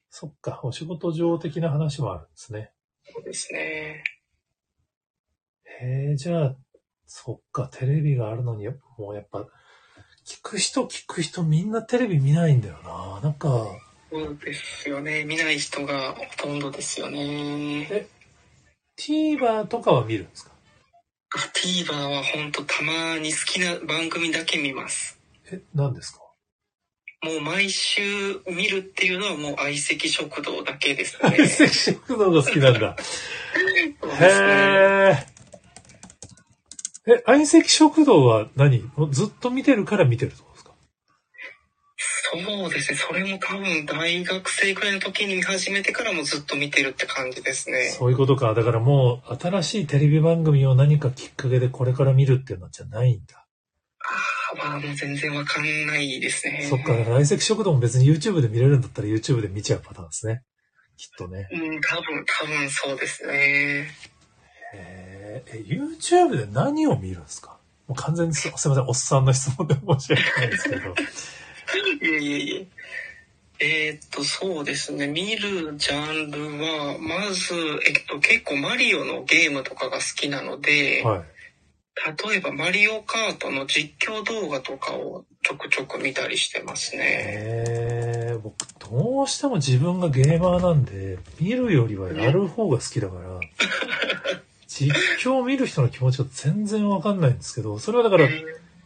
[0.08, 0.60] そっか。
[0.62, 2.72] お仕事上的な話もあるんですね。
[3.14, 4.02] そうですね。
[5.80, 6.56] へえ、じゃあ、
[7.06, 7.68] そっか。
[7.72, 9.40] テレビがあるのに、もうやっぱ、
[10.26, 13.20] 聞く人聞く人みんなテレビ見ないんだよな。
[13.22, 13.66] なんか、
[14.10, 15.24] そうですよね。
[15.24, 17.88] 見ない人がほとんどですよね。
[17.90, 18.06] え
[18.98, 20.51] TVer とかは見るんですか？
[21.34, 25.18] あ TVer は本当たまに好きな番組だけ見ます。
[25.50, 26.18] え、何ですか？
[27.24, 28.02] もう毎週
[28.48, 31.30] 見るっていうのはもう相席食堂だけですね。
[31.36, 32.96] 相席食堂が好きなんだ。
[34.02, 35.26] そうですねへ
[37.08, 37.14] え。
[37.14, 38.82] え、相席食堂は何？
[39.10, 40.51] ずっと見てるから見てるってこと？
[40.51, 40.51] か
[42.24, 42.98] そうですね。
[42.98, 47.90] それも多分大学生くらいの時に見始めてからもずっと見てるって感じですね。
[47.98, 48.54] そういうことか。
[48.54, 53.44] だからもう新しいテレビ番組を何かきっかけでこれから見るっていうのじゃないんだ。
[54.54, 56.66] ああ、まあもう全然わかんないですね。
[56.70, 56.96] そっか。
[56.96, 60.42] だから相席食堂も別に YouTube で見れるんだったら YouTube で見ちゃうパターンですね。
[60.96, 61.48] きっとね。
[61.50, 63.34] うん、多分、多分そうですね。
[63.34, 63.86] へ
[64.74, 67.58] え、え YouTube で何を見るんですか？
[67.88, 68.84] もう完全にすすいません。
[68.86, 70.94] おっさんの質問で申し訳ないですけど。
[71.78, 72.66] いえいえいえ。
[73.64, 75.06] えーっと、そうですね。
[75.06, 77.54] 見るジャンルは、まず、
[77.86, 81.22] えっと、結構マリオのゲームとかが好きなので、はい。
[82.28, 87.02] 例えばマリオカートの実況動画とかをちょくちょく見たりしてますね。
[87.04, 93.40] えー、僕どうしても自分がゲーマーなんで、見るよりはやる方が好きだから、
[94.66, 98.28] 実況を見る人の気持ちは全然わかんないんですけど、それはだから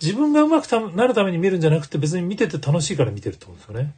[0.01, 3.95] 自分が上手くたなるために見るんじゃなくて別に見てて楽しいから見てるってことですよね。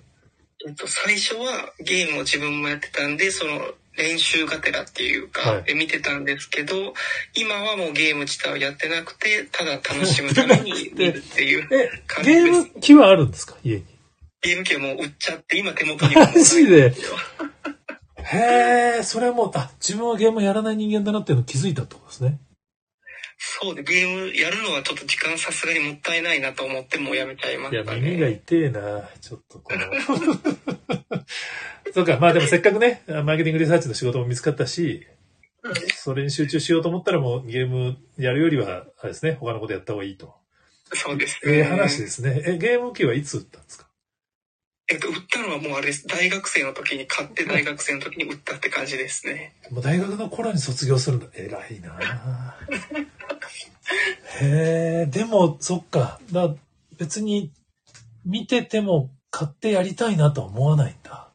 [0.66, 3.60] えっと、最初はゲームを自分もやってたんで、その
[3.96, 6.94] 練習がてらっていうか、はいで見てたんですけど、
[7.34, 12.44] 今はもうゲーム自体をやってなくて、ただ楽しむために見るっていうえ、感じです。
[12.44, 13.56] ゲーム機はあるんですか？
[13.64, 13.84] 家に。
[14.40, 16.94] ゲーム機はもう売っちゃって、今手元にもマジで？
[18.30, 22.38] へえ、それはもう、あ、自分はゲームやらない人間だなっていうのを気づいたってことですね。
[23.38, 28.32] そうで、ゲームやるのはちょっと時間さすがにもったいないなと思ってもうやめちゃいまいや、した耳がね。
[28.32, 29.08] 痛えな。
[29.20, 31.24] ちょっとこの。
[31.94, 35.06] そうか、まあでもせっかくね、マーケティングリサーチの仕事も見つかったし、
[35.94, 40.34] それに集中しようと思ったらもうゲームやるよりは、あれですね、他のことやった方がいいと。
[40.92, 41.52] そうですね。
[41.56, 42.42] ええ話ですね。
[42.46, 43.87] え、ゲーム機はいつ売ったんですか？
[44.90, 46.06] えっと、売ったのはもうあれです。
[46.06, 49.52] 大学生の時に買って大学生の時に売ったって感じですね。
[49.70, 51.26] もう大学の頃に卒業するんだ。
[51.34, 52.56] 偉いな
[54.40, 56.18] へえ、でも、そっか。
[56.32, 56.54] だ
[56.96, 57.52] 別に、
[58.24, 61.28] 見てても買ってやりたいなとは思わないんだ。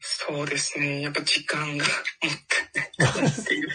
[0.00, 1.00] そうですね。
[1.00, 1.84] やっぱ時間がもっ
[2.98, 3.68] たいないっていう。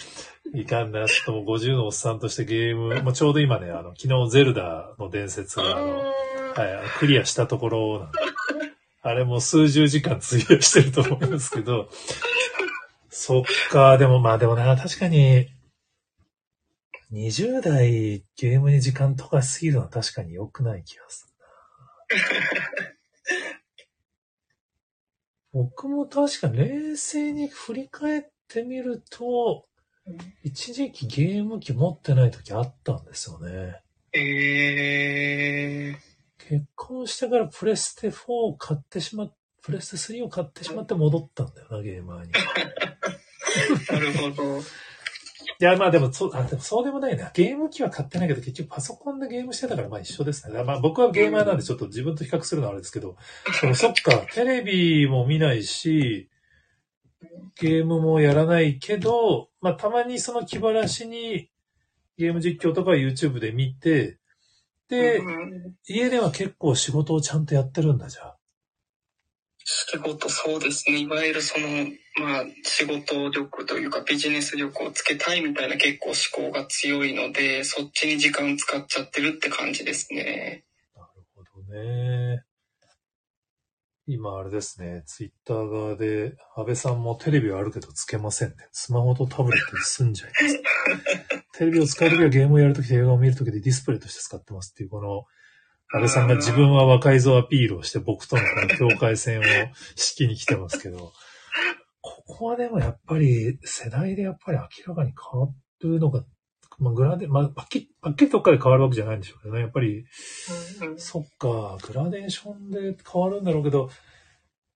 [0.53, 1.07] いかんな。
[1.07, 6.13] ちょっともう50のおっさんとしてゲーム、もうちょうど今ね、あの、昨日ゼルダの伝説が、あの、
[6.55, 8.19] はい、クリアしたところなんで、
[9.01, 11.89] あれも数十時間費やしてると思いますけど、
[13.09, 15.47] そっか、でもまあでもな、確かに、
[17.11, 21.27] 20代ゲームに時間とか過ぎるのは確かに良くない気がす
[22.09, 22.23] るな。
[25.53, 29.67] 僕も確か冷静に振り返ってみると、
[30.43, 33.81] 一時期ゲーム機持ってない時あったんですよね。
[34.13, 35.95] え
[36.49, 42.31] 結婚してからプレステ4を買ってしまっ、プレステ3を買ってしまって戻ったんだよな、ゲーマーに。
[43.91, 44.61] なるほど。
[45.63, 47.31] や、まあでも、そう、あ、でもそうでもないな。
[47.33, 50.63] ゲーム機は買ってないけど、結局パソコンでゲームしてたからまあ一緒ですね。
[50.63, 53.15] まあ僕はゲーマーなんでちょっと自分と比較するのはあれですけど、
[53.61, 56.29] でもそっか、テレビも見ないし、
[57.59, 61.49] ゲームもやらないけど、まあたまにその気晴らしに
[62.17, 64.19] ゲーム実況とか YouTube で見て、
[64.89, 68.37] で、うん家では結構仕事をちゃんとやってるんだ、じゃあ。
[69.65, 70.99] 仕事、そうですね。
[70.99, 71.67] いわゆるその、
[72.19, 80.65] まあ、仕事力というかビジネス力をつけたいみたいな結構思考が強いので、そっちに時間使っちゃってるって感じですね。
[80.95, 82.43] なるほどね。
[84.05, 88.55] 今あれですね、ツイッター側で、安倍さんもテレビはあるけどつけませんね。
[88.73, 90.63] スマホとタブレットで済んじゃいます。
[91.57, 95.23] テレビを使うときはゲームをやるときと映画を見るときでディスプレイとして使ってますっていう、この、
[95.93, 99.43] 安倍さんが自分は若いぞアピールをして僕とのこの境界線を
[99.95, 101.13] 敷きに来てますけど、
[102.01, 105.47] ここはでもやっぱり世代でやっぱり明らかに変わ
[105.81, 106.25] るのが、
[106.79, 109.61] まあグラデ、まあ、パッキリ、パッキリどっかで変わるわけじゃないんでしょうけどね。
[109.61, 113.89] やっぱり、うんそっか、グラデーションで変わるんだろうけど、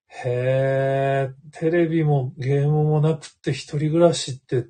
[0.09, 4.67] へえ、テレビもゲームもなくて一人暮らしって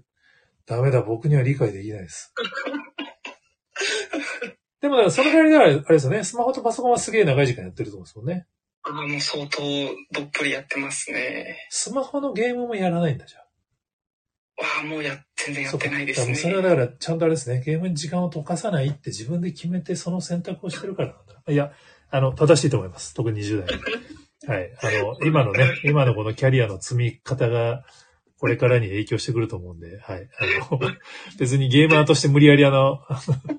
[0.66, 2.34] ダメだ、僕には理解できないです。
[4.82, 8.48] でも、そのぐらいではあれですよね、スマホとパソコンはすげえ長い時間やってると思うんですもんね。
[8.84, 9.62] あもう相当
[10.12, 11.68] どっぷりやってますね。
[11.70, 13.40] スマホのゲームもやらないんだ、じゃ
[14.60, 14.62] あ。
[14.62, 16.36] わあ、もうや、全然やってないですね。
[16.36, 21.52] それはだから、ちゃんとあれですね、ゲームに時間を溶かさないって自分で決めてその選択をしてるからなんだ。
[21.52, 21.72] いや、
[22.10, 23.14] あの、正しいと思います。
[23.14, 23.80] 特に20代。
[24.48, 24.72] はい。
[24.82, 27.84] あの、今のね、今のこのキャリアの積み方が、
[28.40, 30.30] これからに影響してくると思うんで、はい。
[30.40, 30.80] あの、
[31.40, 33.02] 別にゲーマーとして無理やりあの、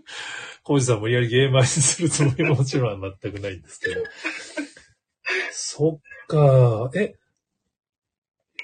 [0.62, 4.04] コウジさん無理やりゲーマーにするつもりももちろん全くないんですけど。
[5.50, 7.16] そっか、え、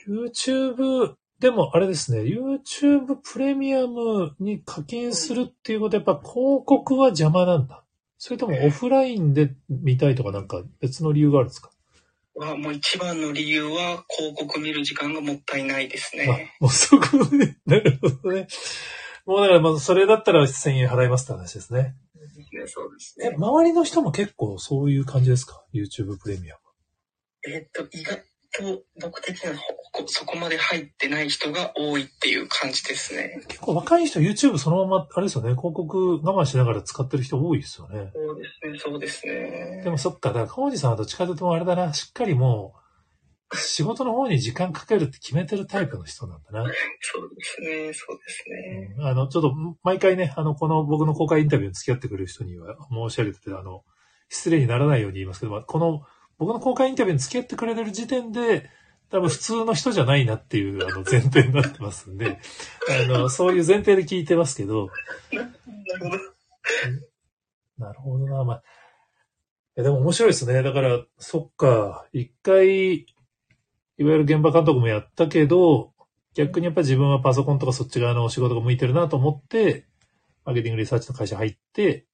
[0.07, 1.15] YouTube、
[1.45, 7.85] でもあれですね、YouTube プレミアムに課金するっていうことはやっぱ広告は邪魔なんだ。
[8.17, 11.69] それともオフラインで見たいとかなんか別の理由があるんですか？
[12.35, 16.55] はもう一番の理由は広告見る時間がもったいないですあね。
[16.61, 18.49] もうそこね、 なるほどね。
[19.27, 21.95] もうだからまずそれだったら1000円払いますって話ですね。
[22.55, 23.37] ねそうですえ、ね。
[23.37, 27.53] 周りの人も結構そういう感じですか ?YouTube プレミアム。
[27.55, 28.25] えっと、意外
[28.57, 29.57] と僕的には
[29.93, 33.43] こそこまで入ってない人が多いっていう感じですね。
[33.49, 38.11] 結構若い人 YouTube そのまま、あれですよね、広告我慢しながら使ってる人多いですよね。
[38.15, 39.83] そうですね、そうですね。
[39.85, 42.75] でもそっか、だから、コウジさんはどっちかというとあれだな、しっかりも
[43.53, 46.65] う、仕事の方に時間かけるって決めてるタイプの人なんだな。
[47.01, 48.95] そうですね、そうですね。
[48.99, 53.85] うんあの、ちょっと、毎回ね、あの、この僕の公開インタビューに付き合ってくれる人には申し上げてて、あの、
[54.29, 56.03] 失礼にならないように言いますけど、まあこの、
[56.39, 58.71] 僕の公開インタビューに付き合ってくれてる時点で、
[59.11, 62.39] 多分普通の人じゃないなっていう、あの、 前提になってますんで、
[63.07, 64.89] あの、そういう前提で聞いてますけど、
[67.79, 68.27] なるほど。
[68.27, 68.45] な。
[68.45, 68.63] まあ、
[69.77, 70.63] いでも面白いですね。
[70.63, 73.07] だから、そっか、一回、
[73.97, 75.93] いわゆる現場監督もやったけど、
[76.35, 79.87] 逆にやっぱ自分はパソコンとかそっち側のお仕事が向いてるなと思って、
[80.45, 82.07] マーケティングリサーチの会社入って、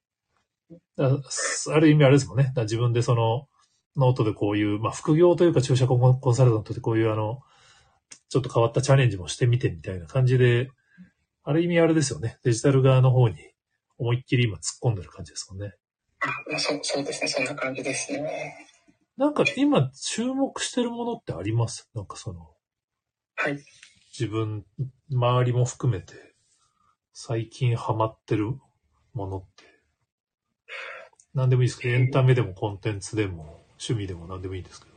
[0.98, 2.52] ある意味あれですもんね。
[2.56, 3.48] 自分でその、
[4.00, 7.42] ノートでこういう、まあ副業というか駐車コンコンサルタントでこういうあの、
[8.28, 10.70] ちょっと変わったチャレンジもしてみてみたいな感じで、
[11.44, 12.38] ある意味あれですよね。
[12.42, 13.36] デジタル側の方に
[13.98, 15.74] 思いっきり今突っ込んでる感じですもんね。
[16.20, 18.66] あそうそうですね、そんな感じですね。
[19.16, 21.90] なんか今注目してるものってあります？
[21.94, 22.50] なんかその、
[23.36, 23.58] はい。
[24.18, 24.64] 自分、
[25.10, 26.14] 周りも含めて、
[27.12, 28.54] 最近ハマってる
[29.12, 29.64] ものって。
[31.32, 34.90] 何でもいいですけど、エンタメでもコンテンツでも、趣味でも何でもいいですけど。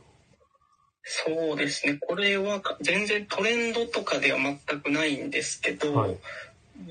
[1.04, 1.98] そうですね。
[2.00, 6.16] これはか全然トレンドとかでは全くないんですけど、はい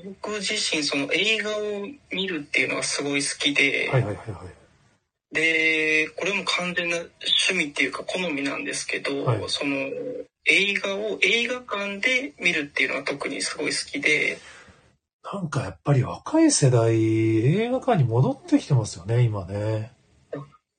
[0.02, 5.34] 僕自身その映画を見るっていうのがすごい好きで、はいはいはいはい。
[5.34, 9.76] で、これも完全な趣味っていうか好みなんですけど、はいその
[10.46, 14.38] 映画を映画館で見るっていうのが特にすごい好きで、
[15.22, 19.93] なんかやっぱり若い世代、映画館に戻ってきてますよね、今ね。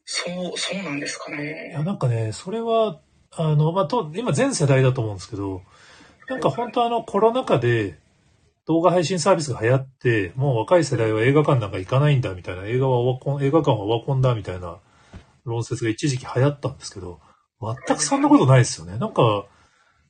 [0.06, 1.72] そう、そうなんですかいね。
[1.74, 3.02] や、なんかね、それは、
[3.32, 5.62] あの、まあ、と、今全世代だと思うんですけど、
[6.30, 8.00] なんか本当あのコロナ禍で
[8.66, 14.78] 動画配信サービスが流行って、もう若い世代は映画館なんか行かないんだみたいな、映画はオワコン、映画館はオワコンだみたいな
[15.44, 17.20] 論説が一時期流行ったんですけど、
[17.62, 18.98] 全くそんなことないですよね。
[18.98, 19.46] なんか、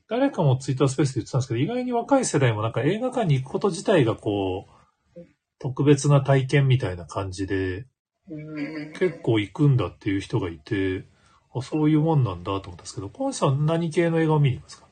[0.07, 5.19] 誰かもツイッタースペースで言ってたんですけど、意外に若い世代もなんか映画館に行くこと自体がこう、
[5.59, 7.85] 特別な体験みたいな感じで、うん
[8.27, 11.05] 結構行くんだっていう人がいて、
[11.53, 14.85] あそういうもんなんだと思ったんですけど、コンさん何系の映画を見に行きますか？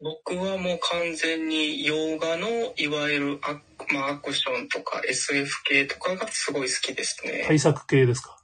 [0.00, 2.46] 僕はもう完全に洋画の
[2.76, 3.54] いわゆるア,、
[3.94, 7.44] まあ、アクションとか SF 系とかがすごい好きですね。
[7.46, 8.36] 対策系ですか？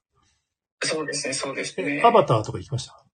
[0.83, 1.99] そうですね、そうですね。
[1.99, 3.05] えアバターとか行きました？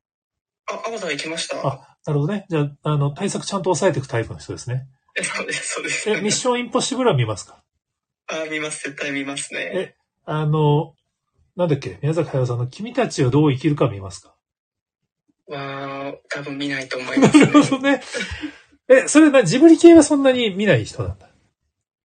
[0.73, 1.57] あ、アバター行きました？
[1.67, 2.47] あ、なるほどね。
[2.49, 4.87] じゃあ、あの、対策ちゃんと抑えていくタイプの人ですね。
[5.19, 6.09] えそうです、そうです。
[6.11, 7.63] え、ミッションインポッシブルは見ますか？
[8.29, 9.61] あ、見ます、絶対見ますね。
[9.75, 9.95] え
[10.25, 10.95] あの、
[11.57, 14.35] なんだっけ、宮崎駿さんの君たちはどう生きるか見ますか？
[15.49, 18.01] わあ、多分見ないと思います、なるほどね。
[18.89, 21.29] え、それな、ジブリ系はそんなに見ない人なんだ？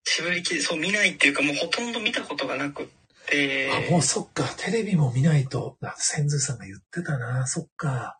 [0.04, 2.86] ジブリ系、そう、見ないっていうか、もうほとんど見たことがなくっ
[3.26, 3.70] て。
[3.88, 8.18] あ、もうそっか、テレビも見ないと、あ、千鶴さんが言ってたな、そっか。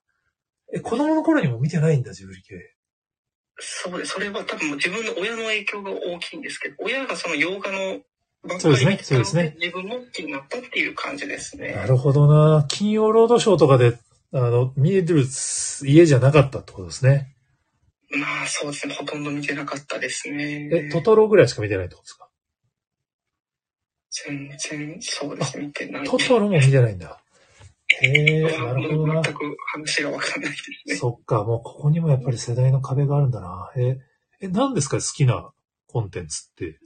[0.75, 2.75] え、子供の頃にも見てないんだ、ジブリ系。
[3.59, 4.13] そうです。
[4.13, 8.01] それは多分もう自分の親の影響が大きいんですけど、親がその洋画の
[8.59, 11.75] そうですねそうですね自分も好きになったっていう感じですね。
[11.75, 12.65] なるほどな。
[12.69, 13.99] 金曜ロードショーとかで、
[14.33, 15.25] あの、見える
[15.85, 17.37] 家じゃなかったってことですね。
[18.11, 18.95] まあそうですね。
[18.95, 20.69] ほとんど見てなかったですね。
[20.73, 22.29] え、トトロぐらいしか見てないってことですか？
[24.11, 25.67] 全然そうですね。
[25.67, 26.05] 見てない。
[26.05, 27.23] トトロも見てないんだ。
[28.03, 29.23] へえ、なるほどな。
[29.23, 30.97] 全く話がわかんないですね。
[30.97, 33.71] そっか、もうここにもやっぱり世代の壁があるんだな。
[33.77, 33.99] え、
[34.41, 35.53] え、何ですか好きな
[35.87, 36.81] コンテンツって？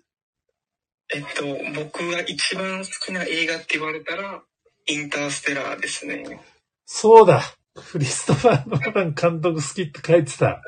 [1.14, 1.44] えっと、
[1.80, 4.42] 僕が一番好きな映画って言われたら、
[4.86, 6.40] インターステラーですね。
[6.84, 7.42] そうだ
[7.74, 10.62] クリストファー・ノーラン監督好きって書いてた。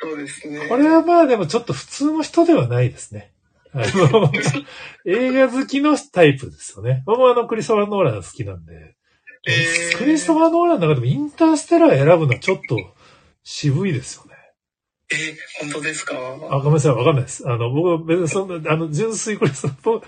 [0.00, 0.66] そうですね。
[0.68, 3.32] これはまあでもちょっと普通の人ではないですね。
[3.72, 4.30] あの、
[5.06, 7.02] 映画好きのタイプですよね。
[7.06, 8.96] 僕もあのクリストファー・ノーラン好きなんで。
[9.46, 12.76] えークリストファー・ノーランの中でもインターステラー選ぶのはちょっと
[13.44, 14.31] 渋いですよね。
[15.12, 16.14] えー本当ですか？
[16.50, 17.48] あ、ごめんなさい、わかんないです。
[17.48, 20.06] あの、僕は別にそんな、あの、純粋クリストファー、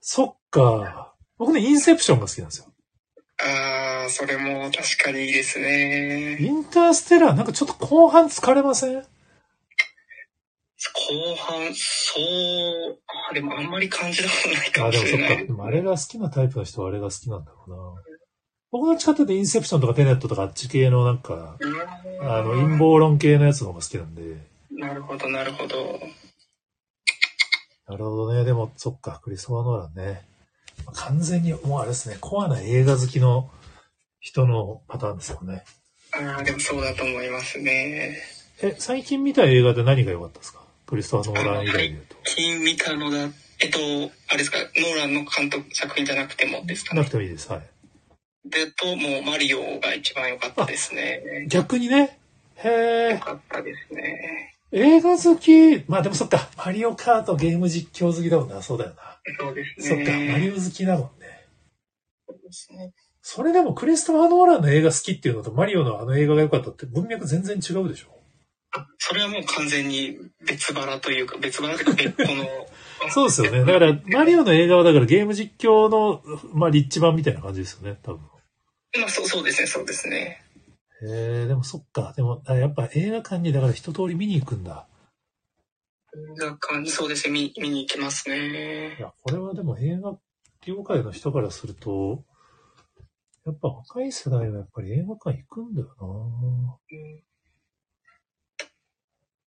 [0.00, 1.14] そっか。
[1.38, 2.66] 僕ね、インセプションが好きなんですよ。
[3.42, 6.36] ああ、それも確かにいいですね。
[6.40, 8.96] インターステラーなんかちょっと後半疲れません？
[8.96, 9.02] 後
[11.36, 12.98] 半、そう、
[13.30, 15.16] あでもあんまり感じたことないかあ、もでもそっか。
[15.16, 15.52] しれないで。
[15.52, 17.76] もあれが好きなタイプの人はあれが好きなんだろうな。
[18.74, 21.56] 僕の近くでインセプションとかテネットとかあっち系のなんか、
[22.20, 24.36] あの、陰謀論系のやつの方が好きなんで。
[24.72, 26.00] なるほど、なるほど。
[27.86, 28.42] なるほどね。
[28.44, 30.22] でも、そっか、クリストファー・ノーランね。
[30.92, 33.48] 完全に、もうあれですね、コアな映画好きの
[34.18, 35.62] 人のパターンですよね。
[36.12, 38.18] ああ、でもそうだと思いますね。
[38.60, 40.64] え、最近見た映画で何が良かったですか？
[40.86, 42.16] クリストファー・ノーラン以外で言うと。
[42.24, 43.18] 近見たのだ、
[43.60, 43.78] えっと、
[44.30, 47.12] あれですか、ノーランの監督作品じゃなくてもですかねなく。
[47.12, 47.48] てもいいです。
[47.52, 47.62] はい。
[48.44, 51.46] でと、もうマリオが一番良かったですね。
[51.48, 52.18] 逆にね。
[52.56, 53.10] へえ。
[53.12, 54.52] 良かったですね。
[54.72, 58.60] 映画好き、まあでもそっか、マリオカートゲーム実況好きだもんな。
[58.62, 59.18] そうだよな。
[59.38, 60.50] そうですそっか、マリね。
[60.50, 61.46] オ好きだもんね。
[62.26, 62.92] そうですね
[63.22, 68.08] それでもクリストファー・ノーランの映画好きっていうのとマリオのあの映画が良かったって文脈全然違うでしょ？
[68.76, 72.44] あそれはもう完全に別腹というか、別腹というか別個の。
[73.10, 73.60] そうですよね。
[73.60, 76.22] だから、マリオの映画はだからゲーム実況の、
[76.52, 78.20] まあ、リッチ版みたいな感じですよね、多分。
[79.00, 80.42] まあそうそうですね、そうですね。
[81.02, 82.12] へえ、でもそっか。
[82.16, 84.86] でも、あやっぱ映画館にだから一通り見に行くんだ。
[86.14, 89.00] 映画館そうですね、見見に行きますねい。
[89.00, 90.16] や、これはでも映画
[90.62, 92.24] 業界の人からすると、
[93.44, 96.78] やっぱ若い世代はやっぱり映画館行くんだよ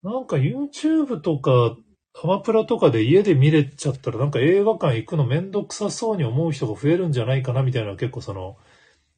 [0.02, 1.76] ななんか YouTube とか、
[2.22, 8.56] アマプラとかで家で見れちゃったらなんか映画館行くのめんどくさそうに思う人が増えるんじゃないかなみたいな結構その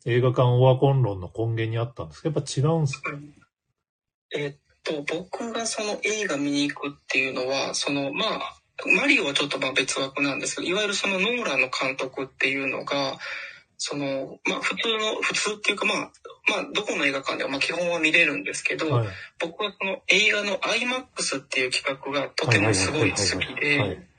[0.06, 3.10] 映画館オワコン論の根源にあったんですけど、やっぱ違うんですか？
[4.32, 8.60] えっと、僕がその映画見に行くっていうのは、その、まあ、
[8.96, 13.18] マリオはちょっとまあ別枠なんですけど、いわゆるそのノーランの監督っていうのが、
[13.76, 15.96] その、まあ普通の、普通っていうかまあ、
[16.48, 19.08] まあどこの映画館でもまあ基本は見れるんですけど、はい。
[19.38, 23.46] 僕はその映画の IMAX っていう企画がとてもすごい好き
[23.78, 23.90] はい。
[23.90, 24.09] で、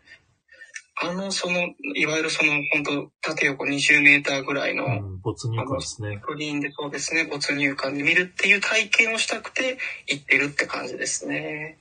[1.03, 1.61] あの、その、
[1.95, 6.19] いわゆるその、本当縦横20メーターぐらいの、うん、没入感ですね。
[6.21, 11.79] スクリーンでそうですね、没入感で見るっていう体験をしたくて行ってるって感じですね。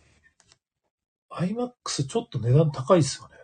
[1.30, 3.34] IMAX ちょっと値段高いですよね。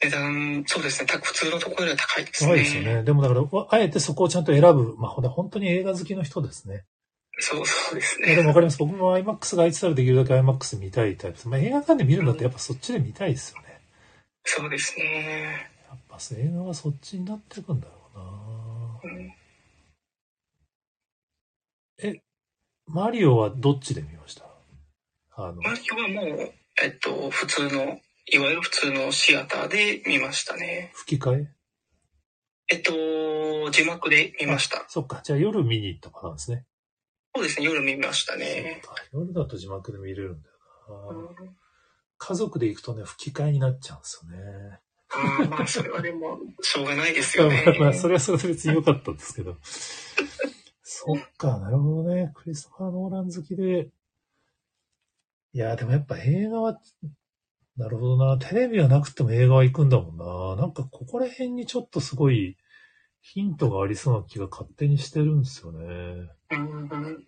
[0.00, 2.50] 値段、そうですね、た普通のところよりは高いですね。
[2.50, 3.02] 高いですよね。
[3.02, 4.96] でもだから、あえてそこをちゃんと選ぶ。
[4.98, 6.84] まあ、本当に映画好きの人ですね。
[7.40, 8.48] そうそうですいやでもね。
[8.48, 8.78] わかります。
[8.78, 11.48] 僕も IMAX が空いてたらできるだけ IMAX 見たいタイプです。
[11.48, 13.67] まあ、映画館で見るんだってやっぱそっちで見たいですよね。
[14.44, 15.70] そうですね。
[15.88, 19.34] やっぱ映画はそっちになっていくんだろうなうん
[22.00, 22.22] え、
[22.86, 24.44] マリオはどっちで見ました？
[25.36, 30.92] あの、マリオはもう、えっと、普通の、いわゆる普通のシアターで見ましたね。
[30.94, 31.48] 吹き替え？
[32.70, 34.84] えっと、字幕で見ました。
[34.88, 35.20] そっか。
[35.24, 36.64] じゃあ夜見に行ったパターンですね。
[37.34, 38.82] そうですね、夜見ましたね。
[39.12, 40.54] 夜だと字幕で見れるんだよ
[40.88, 41.56] な、うん
[42.18, 44.80] 家族で行くとね、吹き替えになっちゃうんですよね。
[45.10, 47.64] ああ、まあ、それはでも、 しょうがないですよね。
[47.66, 49.56] まあ、まあ、それはそれで別に良かったんですけど。
[50.82, 52.32] そっか、なるほどね。
[52.34, 53.90] クリストファー・ノーラン好きで。
[55.52, 56.80] いや、でもやっぱ映画は、
[57.76, 58.38] なるほどな。
[58.38, 60.56] テレビはなくても映画は行くんだもんな。
[60.60, 62.56] なんかここら辺にちょっとすごい
[63.20, 66.28] ヒントがありそうな気が勝手にしてるんですよね。
[66.50, 67.24] うん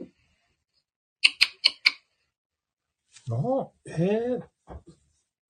[3.28, 4.42] な、えー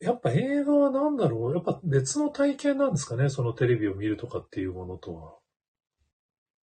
[0.02, 1.54] やっぱ映画は何だろう？
[1.54, 3.28] やっぱ別の体験なんですかね？
[3.28, 5.34] そのテレビを見るとかっていうものとは。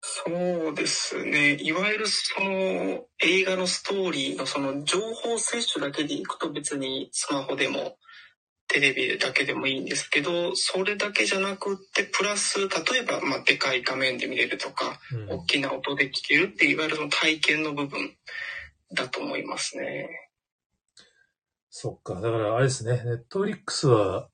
[0.01, 1.55] そうですね。
[1.61, 7.97] いわゆるその映画のストーリーのその情報摂取だけでいくと別にスマホでも
[8.67, 12.67] テレビだけでもいいんですけど、それだけじゃなくって、プラス、例
[13.01, 18.15] えば、まあ、でかい画面で見れるとか、うん大きな音で聞けるっていわゆるその体験の部分
[18.95, 20.09] だと思いますね。
[21.79, 22.15] そっか。
[22.15, 23.03] だからあれですね。
[23.05, 24.29] ネットフリックスは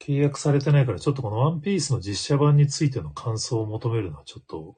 [0.00, 4.74] 契約されてないから、ちょっとこのワンピースの実写版についての感想を求めるのはちょっと、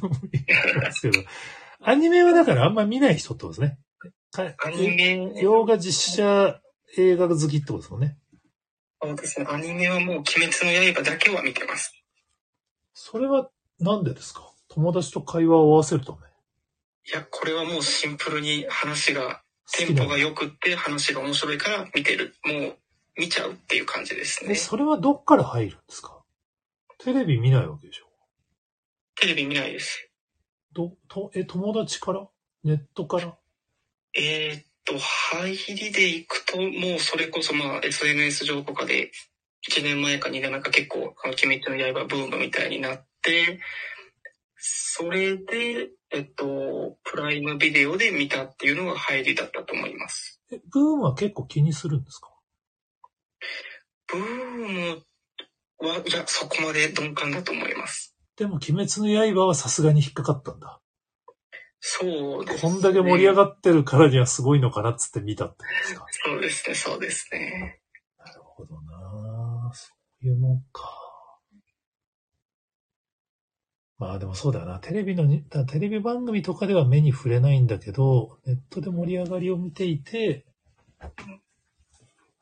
[0.00, 1.24] どうもいいですけど。
[1.82, 3.78] アニメはだからあんま見ない人ってことですね。
[4.30, 6.60] かアニメ、洋画実写
[6.96, 8.16] 映画好きってことですもんね。
[9.02, 9.46] そうですね。
[9.50, 11.92] アニメはもう鬼滅の刃だけは見てます。
[12.94, 13.50] それは
[13.80, 14.48] なんでですか？
[14.68, 16.18] 友達と会話を合わせるため？
[16.18, 16.20] い
[17.12, 19.42] や、これはもうシンプルに話が、
[19.76, 22.34] テンポが良くって話が面白いから見てる。
[22.44, 22.76] もう
[23.16, 24.54] 見ちゃうっていう感じですえ、ね。
[24.54, 26.22] それはどっから入るんですか？
[26.98, 28.08] テレビ見ないわけでしょ
[29.16, 30.08] テレビ見ないです。
[30.72, 32.28] ど、と、え、友達から？
[32.64, 33.36] ネットから？
[34.14, 39.10] えーっと、入りで行くと、もうそれこそまあ SNS 上とかで、
[39.68, 43.60] 1年前か2年前か結構、あの、鬼滅の刃ブームみたいになって、
[44.56, 50.40] それで、えっと、プライムビデオで見たっていうのが入りだったと思います。
[50.50, 52.30] え、ブームは結構気にするんですか？
[54.06, 55.02] ブーム
[55.86, 58.16] は、いや、そこまで鈍感だと思います。
[58.36, 60.80] でも、鬼滅の刃はさすがに引っかかったんだ。
[61.80, 66.06] そうです、こんだけ盛り上がってるからにはすごいのかなっつって見たってことですか？
[66.10, 67.80] そうですね、そうですね。
[68.18, 69.92] なるほどなそ
[70.24, 70.97] ういうもんか。
[73.98, 74.78] まあでもそうだよな。
[74.78, 80.46] テレビのに、だテレビ番組とかでは目に触れないんだけど、ネットで盛り上がりを見ていて、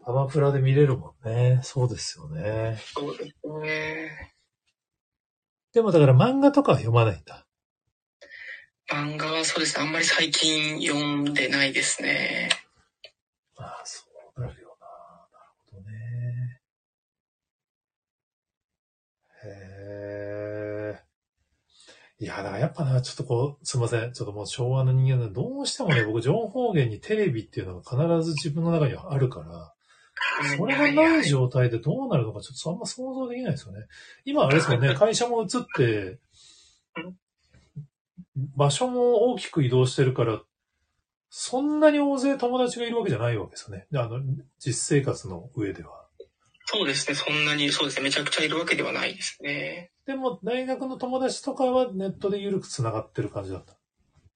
[0.04, 1.60] アマプラで見れるもんね。
[1.62, 2.78] そうですよね。
[2.94, 3.32] そうです
[3.62, 4.34] ね。
[5.72, 7.46] でもだから漫画とかは読まないんだ。
[8.92, 12.50] 漫画はそうですね、あんまり最近読んでないですね。
[13.58, 14.04] まあそ
[14.36, 14.86] うなるよな。
[15.32, 16.60] なるほどね。
[19.44, 19.48] へ
[20.94, 21.02] え。
[22.18, 24.12] いや、だからやっぱな、ちょっとこう、すいません。
[24.12, 29.74] ちょっともう昭和の人間で、どうしてもね、僕、情報源にテレビっていうのが必ず自分の中にはあるから、
[30.56, 33.86] それがない状態でどうなるのかちょっとあんま想像できないですよね。
[34.24, 36.18] 今あれですもんね、会社も移って、
[38.56, 40.40] 場所も大きく移動してるから、
[41.28, 43.86] そんなに大勢友達がいるわけじゃないわけですよね。
[43.94, 44.20] あの、
[44.58, 46.06] 実生活の上では。
[46.64, 49.92] そうですね、そんなに、そうですね、めちゃくちゃいるわけではないですね。
[50.06, 53.74] でも、大学の友達とかはネットで緩く繋がってる感じだった。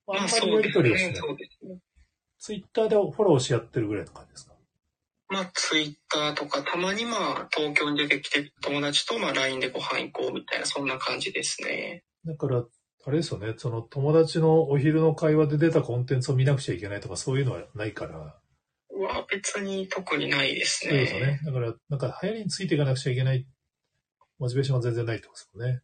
[0.08, 0.72] あんまりやり。
[0.72, 1.14] とりはしない。
[1.14, 1.78] そうですね。
[2.38, 4.54] ツイッターでフォローし合ってるぐらいの感じですか？
[5.28, 12.02] まあ、ツイッターとか、たまにまあ、東京に出てきて友達とまあ、LINE でご飯行こうみたいな、そんな感じですね。
[12.24, 12.64] だから、
[13.06, 18.18] あれですよね、その友達のお昼の会話で出たコンテンツを見なくちゃいけないとかそういうのはないから。
[18.18, 21.40] は別に特にないですそうですね。。
[21.44, 23.46] だから、なんか流行りについていかなくちゃいけない
[24.41, 25.82] モチベーションは全然ないってことですもんね。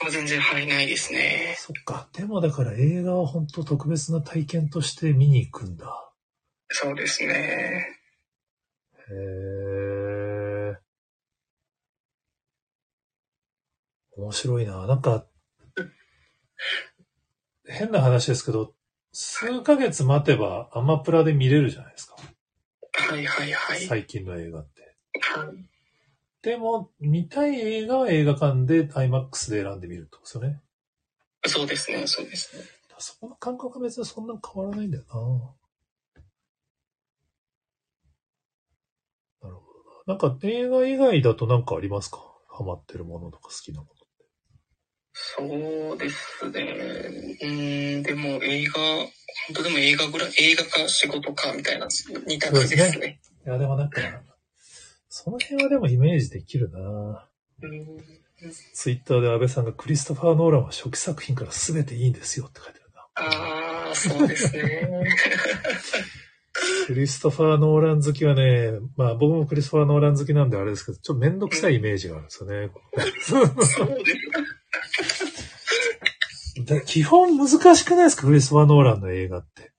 [0.00, 1.56] まあ、全然はい、ないですね。
[1.58, 2.08] そっか。
[2.12, 6.12] でもだから映画は本当特別な体験として見に行くんだ。
[6.68, 7.88] そうですね。
[9.10, 10.76] へえ。
[14.16, 14.86] 面白いな。
[14.86, 15.26] なんか、
[17.66, 18.74] 変な話ですけど、
[19.12, 22.14] 数ヶ月待てばアマプラで見れるじゃないですか。
[22.92, 23.80] はいはいはい。
[23.80, 24.96] 最近の映画って。
[25.20, 25.77] はい
[26.42, 30.60] でも、見たい映画は映画館で IMAX で選んでみるってことですよね。
[31.46, 32.62] そうですね、そうですね。
[32.98, 35.14] そこの感覚は別にそんな変わらないんだよな。
[39.48, 40.14] なるほどな。
[40.14, 42.18] なんか映画以外だとなんかありますか？
[42.48, 43.92] ハマってるものとか好きなもの。
[45.12, 46.60] そうですね。
[47.40, 49.08] うーん、でも映画、本
[49.54, 51.86] 当でも映画ぐらい、映画か仕事かみたいな、
[52.26, 53.20] 似た感じですね。
[53.46, 54.00] いや、でもなんか、
[55.24, 57.28] その辺はでもイメージできるな。
[57.62, 57.86] うん
[58.72, 63.88] ツイッターで安倍さんがクリストファー・ノーランは初期作品から全ていいんですよって書いてあるな。
[63.88, 64.88] ああ、そうですね。
[66.86, 72.70] クリストファー・ノーラン好きはね、まあ僕もクリストファー・ノーラン好きなんであれですけど、ちょっとめんどくさいイメージがあるんですよね。
[73.22, 73.78] そうです。
[76.64, 78.26] だ基本難しくないですか？
[78.28, 79.72] クリストファー・ノーランの映画って。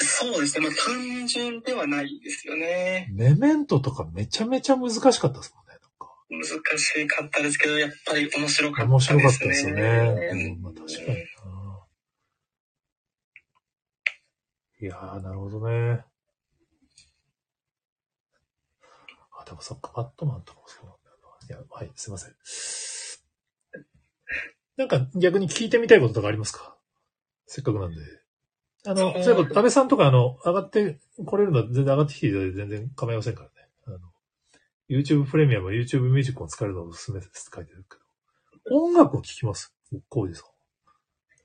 [0.00, 0.66] そうですね。
[0.66, 3.08] まあ単純ではないですよね。
[3.12, 5.68] メメントとかめちゃめちゃ難しかったですもんね。
[6.30, 6.44] 難
[6.78, 9.18] しかったですけど、やっぱり面白かったですね。
[9.18, 9.82] 面白かったですよね。
[10.30, 11.14] うん、まあ、確かにな。
[14.80, 16.04] いやー、なるほどね。
[19.40, 21.16] あ、でもそっか、バットマンとかもそうなんだよ
[21.48, 21.56] な。
[21.56, 22.34] いや、はい、すいません。
[24.76, 26.76] なんか逆に聞いてみたいこととかありますか？
[27.46, 27.96] せっかくなんで。
[28.88, 33.54] あの、そういえば、安倍さんとかあの、上がってこれるのは全然上がってきていただいて全然構いませんからね。
[33.86, 33.98] あの、
[34.88, 37.96] YouTube プレミアム、YouTube ミュージックを使えるのをおすすめですって書いてあるけ
[38.70, 38.76] ど。
[38.76, 39.74] 音楽を聴きます？
[40.08, 40.44] コージさ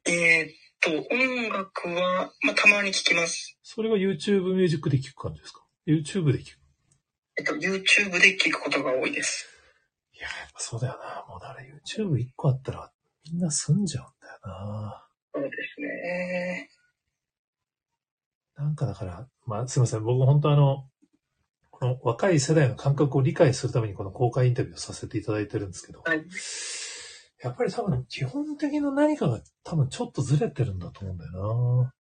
[0.05, 0.11] ん。
[0.11, 3.57] えーっと、音楽は、まあたまに聞きます。
[3.61, 6.59] それが YouTube ミュージックで聴く感じですか ?YouTube で聴く。
[7.37, 9.49] えっと、YouTube で聞くことが多いです。
[10.13, 11.25] いや、やっぱそうだよな。
[11.27, 12.91] もうだから YouTube 一個あったら
[13.31, 15.07] みんな済んじゃうんだよな。
[15.33, 16.69] そうですね。
[18.63, 20.03] なんかだから、まあすいません。
[20.03, 20.85] 僕本当あの、
[21.69, 26.23] この若い世代の感覚を理解するためにこの公開インタビューをさせていただいてるんですけど、はい。
[27.43, 31.91] やっぱり多分基本的な何かが多分ちょっとずれてるんだと思うんだよ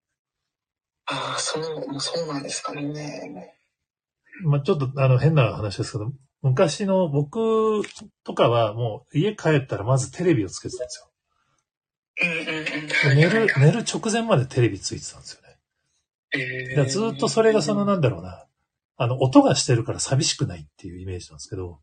[1.06, 1.64] ああ、そう、
[1.98, 3.54] そうなんですかね。
[4.44, 4.48] な。
[4.48, 7.82] まあちょっとあの変な話ですけど、昔の僕
[8.24, 11.08] とかはもう家帰ったらまずテレビをつけてたんですよ。
[12.22, 12.86] うんうんうん。
[12.88, 15.41] ではい寝る、寝る直前までテレビついてたんですよね。
[16.34, 18.46] えだからずっとそれがそのなんだろうな、
[18.96, 21.80] あの音がしてるから寂しくないっていうイメージなんですけど、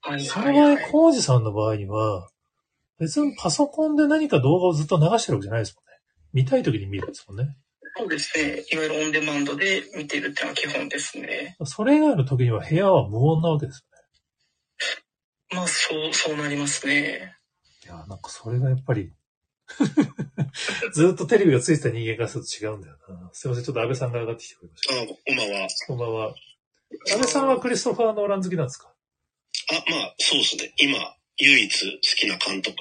[0.00, 0.90] はいその場合、はいはい。
[0.90, 2.28] コウジさんの場合には、
[2.98, 5.98] 別にパソコンで何か動画をずっと流してるわけじゃないですもんね。
[6.32, 7.56] 見たい時に見るんですもんね。
[7.96, 8.64] そうですね。
[8.72, 11.56] いわゆるオンデマンドで見てるってのは基本ですね。
[11.64, 13.84] それがある時には部屋は無音なわけです
[15.50, 16.94] まあ、そう、そうなりますね。
[16.94, 17.36] よね。
[17.84, 19.12] いや、なんかそれがやっぱり、
[20.92, 23.30] ずっとテレビがついてた人間からすると違うんだよな。
[23.32, 24.94] すいません、ちょっと安倍さんが上がってきてくれました。
[24.94, 25.68] あ、こんばんは。
[25.86, 26.34] こんばんは。
[27.10, 28.92] 安倍さんはクリストファー・ノーラン好きなんですか？
[29.70, 30.72] あ、まあ、そうですね。
[30.78, 30.98] 今、
[31.36, 32.76] 唯一好きな監督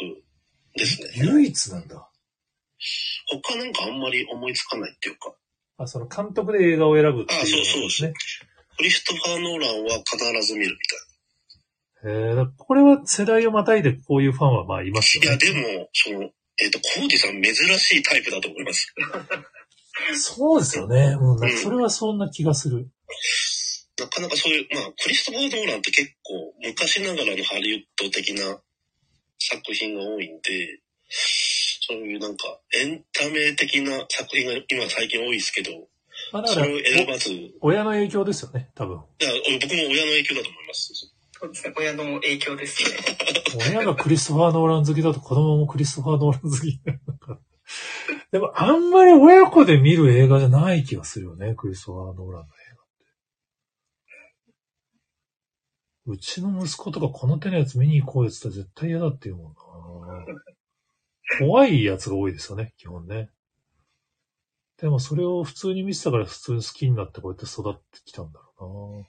[0.75, 1.09] ですね。
[1.15, 2.09] 唯一なんだ。
[3.43, 5.35] 他なんかあんまり思いつかないっていうか、
[5.77, 8.13] あ、その監督で映画を選ぶっていう、あそうそうですね。
[8.77, 10.17] クリストファー・ノーランは必
[10.47, 10.77] ず見る
[12.03, 15.29] みへえ、だからこれは世代をまたいでこういうファンはまあいますたい。
[15.31, 15.45] よね。
[15.45, 18.93] いや、でも、その、えっ、と、コージさん珍しいタイプだと思います。
[20.15, 21.17] そうですよね。
[21.19, 22.89] うん、なんかそれはそんな気がする。
[23.99, 28.59] なかなかそういう、まあ、クリストファー・ノーランって結構昔ながらのハリウッド的な
[29.39, 35.71] 作品が多いんで、そういうなんかエンタメ的な作品が今最近多いですけど、
[36.31, 37.29] まあそれを選ばず、
[37.61, 38.97] 親の影響ですよね、多分。
[38.97, 39.01] や、
[39.61, 41.16] 僕も親の影響だと思います。
[41.39, 41.73] そうですね。
[41.77, 42.97] 親の影響ですね。
[43.69, 47.39] 親がクリストファー・ノーラン好きだと子供もクリストファー・ノーラン好きなるのか。
[48.31, 52.85] でもあんまり親子で見る映画じゃない気がするよね、クリストファー・ノーランの映画っ
[56.07, 56.11] て。
[56.11, 59.57] うちの息子とかこの手のやつ見に行こうよって絶対嫌だって言うもんな。
[61.39, 63.29] 怖いやつが多いですよね、基本ね。
[64.77, 69.07] でもそれを普通に見てたから普通に好きになってこうやって育ってきたんだろうな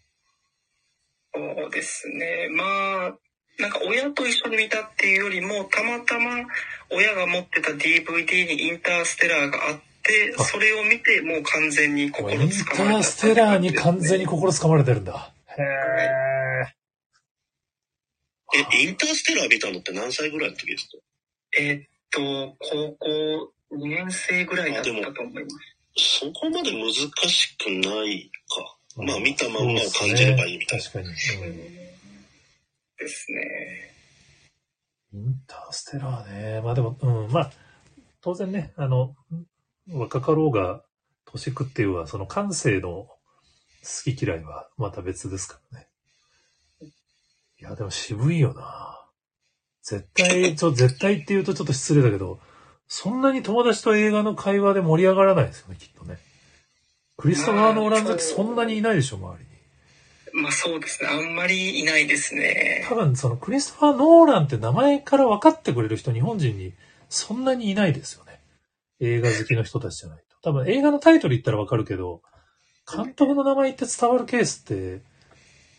[1.38, 2.48] そうですね。
[2.50, 2.64] ま
[3.06, 3.14] あ、
[3.58, 6.44] なんか親と一緒に見たっていうよりも、たまたま
[6.90, 12.10] 親が持ってた DVD にインターステラーがあって、あそれを見てもう完全に。
[12.10, 12.92] 心インつかまれた。
[12.94, 15.32] ターステラーに完全に心つかまれてるんだ。
[15.56, 16.68] へー。
[18.74, 20.98] え、インターステラー見たのって何歳ぐらいの時ですか？
[21.60, 24.90] えーっと、高校2年生ぐらいだったと
[25.22, 25.56] 思います。
[26.20, 28.77] そこまで難しくないか。
[29.04, 30.84] まあ見たまんまを感じればいいみたいな。
[30.84, 31.08] 確かに。
[31.08, 31.10] う
[31.74, 31.88] ん
[32.98, 33.94] ですね。
[35.12, 36.60] インターステラーね。
[36.62, 37.50] まあでも、うん、まあ、
[38.20, 39.14] 当然ね、あの、
[39.90, 40.82] 若かろうが、
[41.24, 43.18] 年食っていうは、その感性の好
[44.04, 45.88] き嫌いはまた別ですからね。
[47.60, 49.06] いや、でも渋いよな。
[49.82, 52.40] 絶対、ちょ、絶対って言うとちょっと失礼だけど、
[52.88, 56.18] そんなに友達と映画の会話で盛り上がらないですよね、きっとね。
[57.18, 59.44] クリストファー・ノーラン好きそんなにいないでしょ、周り
[60.38, 60.42] に。
[60.42, 61.08] まあそうですね。
[61.08, 62.86] あんまりいないですね。
[62.88, 66.74] 多分そのクリストファー・ノーランって名前から分かってくれる人日本人に
[67.08, 68.40] そんなにいないですよね。
[69.00, 70.50] 映画好きの人たちじゃないと。
[70.50, 72.22] 多分映画のタイトル言ったら分かるけど、
[72.90, 75.02] 監督の名前言って伝わるケースって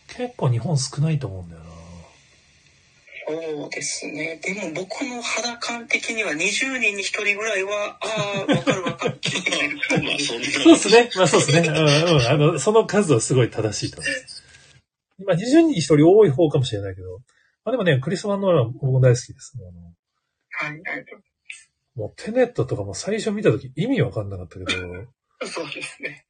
[0.09, 1.69] 結構日本少ないと思うんだよな。
[3.29, 4.39] そうですね。
[4.43, 10.39] でも僕の肌感的には20人に1人ぐらいは、ああ、わかるわかるそう
[10.73, 11.09] ですね。
[11.15, 11.67] まあそうですね。
[11.67, 12.27] うんうん。
[12.27, 14.43] あの、その数はすごい正しいと思います。
[15.25, 17.19] まあ20人に1人多い方かもしれないけど、
[17.65, 19.53] まあでもね、クリストファー・ノーラン僕も大好きです。
[20.51, 21.05] はいはい。
[21.95, 24.71] もうテネットとかも最初見たとき意味わかんなかったけど、
[25.45, 26.25] そうですね。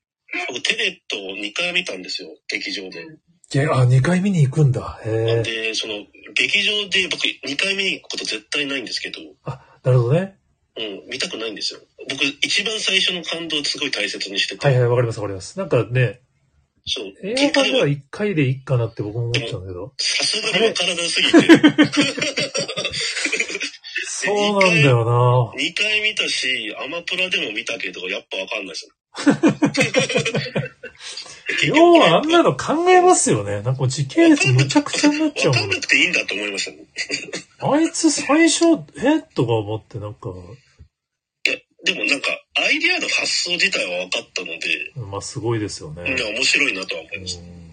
[0.47, 3.05] 僕テネットを2回見たんですよ、劇場で。
[3.49, 4.99] げあ、2回見に行くんだ。
[5.03, 5.43] へえ。
[5.43, 10.37] で、その、劇場で僕2回見に行くこと絶対ないんですけど、あ、なるほどね。
[10.77, 11.79] うん、見たくないんですよ。
[12.09, 15.59] 僕、一番最初の感動をすごい大切にしてて、はいはい、わかりますわかります。
[15.59, 16.21] なんかね、
[16.85, 19.93] そう、映2回は画館では1回でいいかなって僕も思っちゃうんだけど。
[19.97, 21.37] さすがにわからなすぎて、
[24.05, 25.11] そうなんだよな
[25.61, 28.91] 2回見たし、アマプラでも見たけど、やっぱわかんないですよ。
[31.65, 33.61] 要はあんなの考えますよね。
[33.61, 36.87] なんか時系列むちゃくちゃになっちゃうわかんなくていいんだと思いましたね。
[37.61, 38.65] あいつ最初、
[38.97, 39.21] え？
[39.35, 44.59] とか思ってなんか、いや、でもなんか、アイデアの発想自体は分かったので、
[45.11, 46.03] まあすごいですよね。
[46.03, 47.41] 面白いなとは思いました。
[47.41, 47.69] うん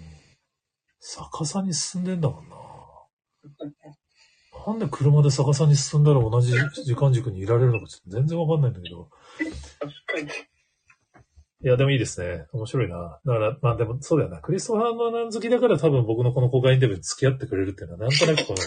[1.08, 2.56] 逆さに進んでんだもんな。
[4.66, 6.52] なんで車で逆さに進んだら同じ
[6.84, 9.08] 時間軸にいられるのかちょっと全然わかんないんだけど。
[9.78, 10.28] 確かに。
[11.66, 12.46] いや、でもいいですね。
[12.52, 13.18] 面白いな。
[13.24, 14.40] だから、まあでもそうだよな。
[14.40, 18.58] クリストファー・ノーラン好きだから多分僕のこの公開インタビューに付き合ってくれるっていうのはなんとなくこの、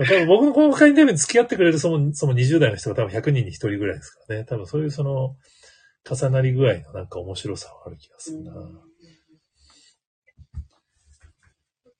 [0.06, 4.44] 多分僕の公開インタビューに付き合ってくれるそのその20代の人が多分100人に1人ぐらいですからね。
[4.46, 5.36] 多分そういうその、
[6.10, 8.52] 重なり具合のなんか面白さはある気がするな。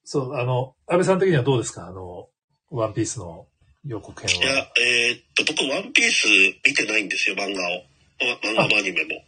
[0.05, 1.87] そう、あの、安倍さん的にはどうですか？
[1.87, 2.31] あの、
[2.71, 3.47] ワンピースの
[3.85, 4.49] 予告編いや。、
[4.81, 6.27] えーっと、僕、ワンピース
[6.65, 7.85] 見てないんですよ、漫画を。
[8.43, 9.28] 漫画もアニメも。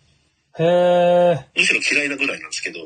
[0.59, 1.47] へえ。
[1.57, 2.81] むしろ嫌いなぐらいなんですけど、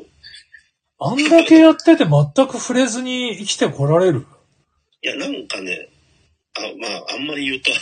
[0.99, 4.25] あんだけやってて全く触れずに生きてこられる？
[5.01, 5.89] いや、なんかね、
[6.57, 7.75] あ、まあ、あんまり言うと、あ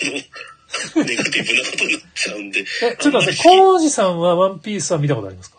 [0.97, 2.63] の、ネガティブなことになっちゃうんで、え、
[2.97, 5.57] ちょっと待って、コウジさんはワンピースは見たことありますか？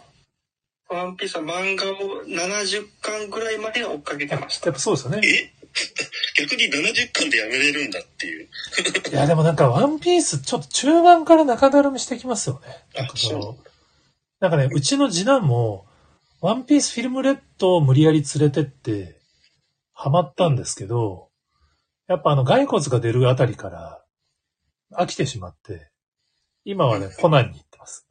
[0.91, 4.67] ワンピースは漫画を70巻ぐらいまでは追っかけてました。
[4.69, 5.21] やっぱそうですよね。
[5.27, 5.53] え？
[6.41, 8.49] 逆に70巻でやめれるんだっていう。
[9.11, 12.69] いや、でもなんかワンピースちょっと中盤から中だるみしてきますよね。
[12.95, 13.59] なんかそあの、
[14.45, 15.87] なんかね、うちの次男も、
[16.43, 19.19] ワンピースフィルムレッドを無理やり連れてって、
[19.95, 21.31] ハマったんですけど、
[22.09, 24.05] やっぱあの骸骨が出るあたりから
[24.93, 25.89] 飽きてしまって、
[26.63, 28.07] 今はね、コナンに行ってます。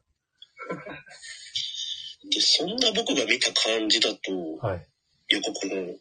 [2.31, 4.87] で、そんな僕が見た感じだと、はい。
[5.29, 5.97] 予告の、おっ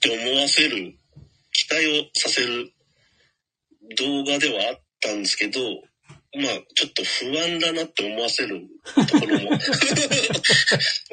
[0.00, 0.98] て思わせる、
[1.52, 2.72] 期待をさせる
[3.96, 5.60] 動画ではあったんですけど、
[6.34, 8.62] まあ、ちょっと不安だなって思わせる
[8.94, 9.50] ところも。
[9.52, 9.60] まあ、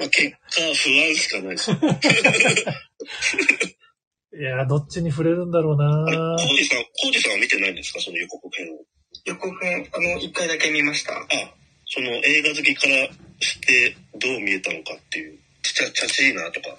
[0.09, 1.71] 結果、不安しかないです。
[4.31, 6.05] いやー、どっちに触れるんだろうな
[6.37, 7.99] コージさん、コージさんは見てないんですか？
[7.99, 8.85] その予告編を。
[9.25, 11.17] 予告編、あの、1回だけ見ました。
[11.17, 11.25] あ、
[11.85, 13.09] その映画好きから
[13.41, 15.37] してどう見えたのかっていう。
[15.63, 16.77] ちゃ、ちゃちいなとか。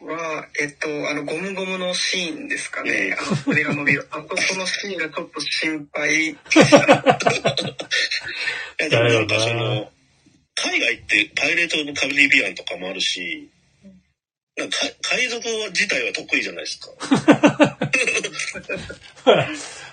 [0.00, 3.16] は、えっと、あの、ゴムゴムのシーンですかね。
[3.18, 4.06] あの、筆が伸びる。
[4.12, 6.78] あそこのシーンがちょっと心配 でした。
[6.78, 6.82] い
[8.78, 9.90] や、でもなんかその、
[10.54, 13.48] 海外ってパイレート・オブ・カリビアンとかもあるし、
[14.56, 16.88] なんかか海賊自体は得意じゃないですか？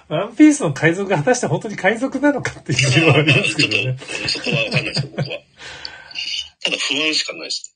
[0.08, 3.84] ワンピースの海賊が果たして本当に海賊なのかっていうのはありますけどね。
[3.84, 5.40] ちょっと、そこはわかんないですよ、僕は。
[6.64, 7.76] ただ不安しかないです。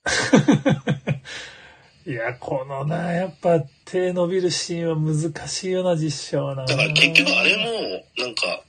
[2.07, 6.65] いや、このな、やっぱ手伸びるシーンは難しいよな、実写はな。
[6.65, 8.63] だから結局あれも、なんか、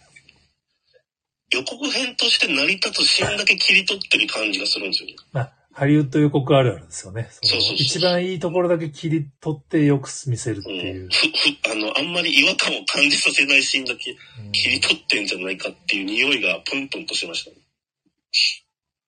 [1.50, 5.14] 予告編として成り立つシーンだけ切り取ってる感じがするんですよね。
[5.32, 7.28] まあ、ハリウッド予告あるあるですよね。
[7.30, 11.28] そうそう一番いいところだけ切り取ってよく見せるってうん、いうふ。
[11.28, 17.56] ふあの、あんまり違和感を感じさせないシーンだけうん切り取ってんじゃないかっていう匂いがプンプンとしましたね。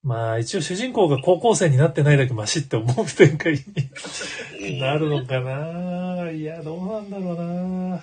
[0.02, 6.30] まあ、一応主人公が高校生になってないだけマシって思う展開うんになるのかな。
[6.30, 8.02] いや、どうなんだろうな。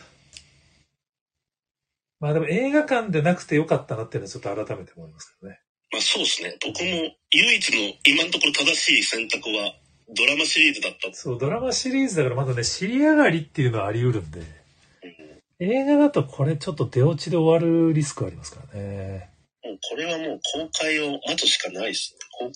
[2.19, 5.59] まあでも映画館でなくてよかったなっていうのはちょっと改めて思いますけどね。
[5.91, 6.55] まあそうですね。
[6.63, 9.73] 僕も唯一の今のところ正しい選択は
[10.15, 11.13] ドラマシリーズだった。
[11.13, 14.47] そう、ドラマシリーズだからまだね、尻上がりっていうのはあり得るんで、うん
[15.59, 19.31] 映画だとこれちょっと出落ちで終わるリスクありますからね。
[19.67, 22.19] もうこれはもう公開を待つしかないですね。
[22.39, 22.53] 公開。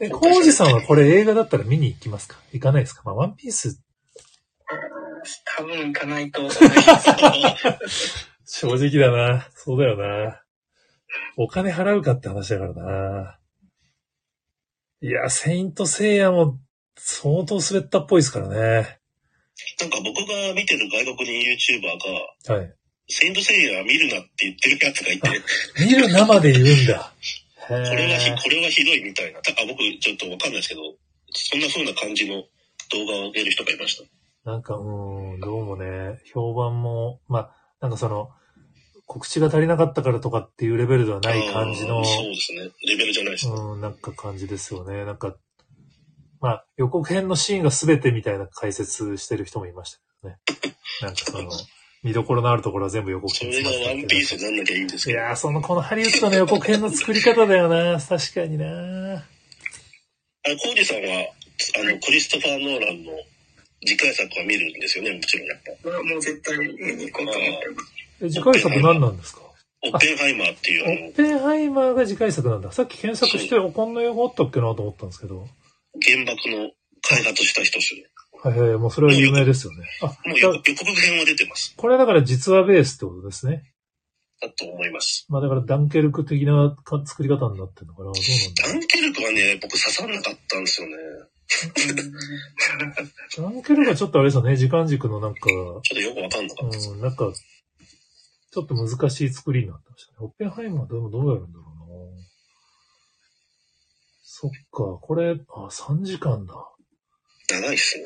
[0.00, 2.38] え、コウジさんはこれ映画だったら見に行きますか？
[2.52, 3.02] 行かないですか？
[3.04, 3.80] まあ、ワンピース、
[5.56, 6.60] 多分行かないと思いま
[7.88, 8.28] す。
[8.46, 9.48] 正直だな。
[9.54, 10.42] そうだよな。
[11.36, 13.38] お金払うかって話だからな。
[15.00, 16.58] いや、セイントセイヤも
[16.96, 18.98] 相当滑ったっぽいですからね。
[19.80, 21.82] なんか僕が見てる外国人 YouTuber
[22.48, 22.74] が、はい。
[23.08, 25.30] セイントセイヤ見るなって言ってるやつがいて、
[25.78, 27.12] 見る生で言うんだ。
[27.64, 28.36] へこれはひ、え。
[28.36, 29.40] これはひどいみたいな。
[29.40, 30.80] たあ、僕ちょっとわかんないですけど、
[31.32, 32.36] そんな風な感じの
[32.90, 33.98] 動画を上げる人がいまし
[34.44, 34.50] た。
[34.50, 37.50] なんか、うーん、どうもね、評判も、まあ、
[37.80, 38.30] なんかその、
[39.06, 42.70] 告知が足りなかったからとかっていうレベルではない感じのそうですね。
[42.86, 43.54] レベルじゃないですね。
[43.54, 45.04] うん、なんか感じですよね。
[45.04, 45.36] なんか、
[46.40, 50.38] まあ、予告編のシーンが全てみたいな解説してる人もいましたけどね。
[51.02, 51.50] なんかその、
[52.04, 55.18] 見どころのあるところは全部予告そ編れがワンピースになんなきゃいいんですけど。
[55.18, 57.98] いやー、その、このハリウッドの予告編の作り方だよな。
[57.98, 58.66] 確かにな。
[59.16, 59.22] あ
[60.48, 61.02] れ、コージさんは、
[61.80, 63.12] あの、クリストファー・ノーランの
[63.86, 65.72] 次回作は見るんですよね、もちろんやっぱ。
[65.82, 67.92] これはもう絶対見に行こうと思ってます。
[68.20, 69.40] え、次回作何なんですか？
[69.86, 72.72] オッペンハイマーっていう、オあッペンハイマーが次回作なんだ。
[72.72, 75.34] さっき検索して、こんな用語あったっけなと思ったんですけど。
[75.36, 75.48] の、
[76.02, 76.70] 原爆の
[77.02, 78.08] 開発した人ですよね。
[78.44, 79.86] はいはい、もうそれは有名ですよね。
[80.02, 81.72] あ、もう予予告編は出てます。
[81.78, 83.62] これだから実話ベースってことですね。
[84.38, 85.24] だと思います。
[85.30, 88.14] まあだからダンケルク的なか作り方になってるのかなどう
[88.66, 90.94] なんダンケルクはね、僕刺さんなかったんですよね。
[93.38, 96.90] ダンケルクはちょっとあれですよね、時間軸のなんか、ちょっとよくわかんなかった。
[96.90, 97.32] うん、なんか、
[98.52, 100.18] ちょっと難しい作りになってましたね。
[100.20, 101.74] オッペンハイマーでもどうやるんだろうな
[104.22, 106.54] そっか、これ、あ、3時間だ。
[107.48, 108.04] 長いっすね。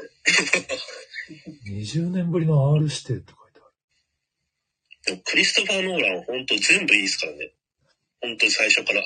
[1.66, 3.72] 20年ぶりの R 指定って書いてある。
[5.06, 7.52] でもクリストファー・ノーランは本当全部いいですからね。
[8.20, 9.02] 本当に最初から。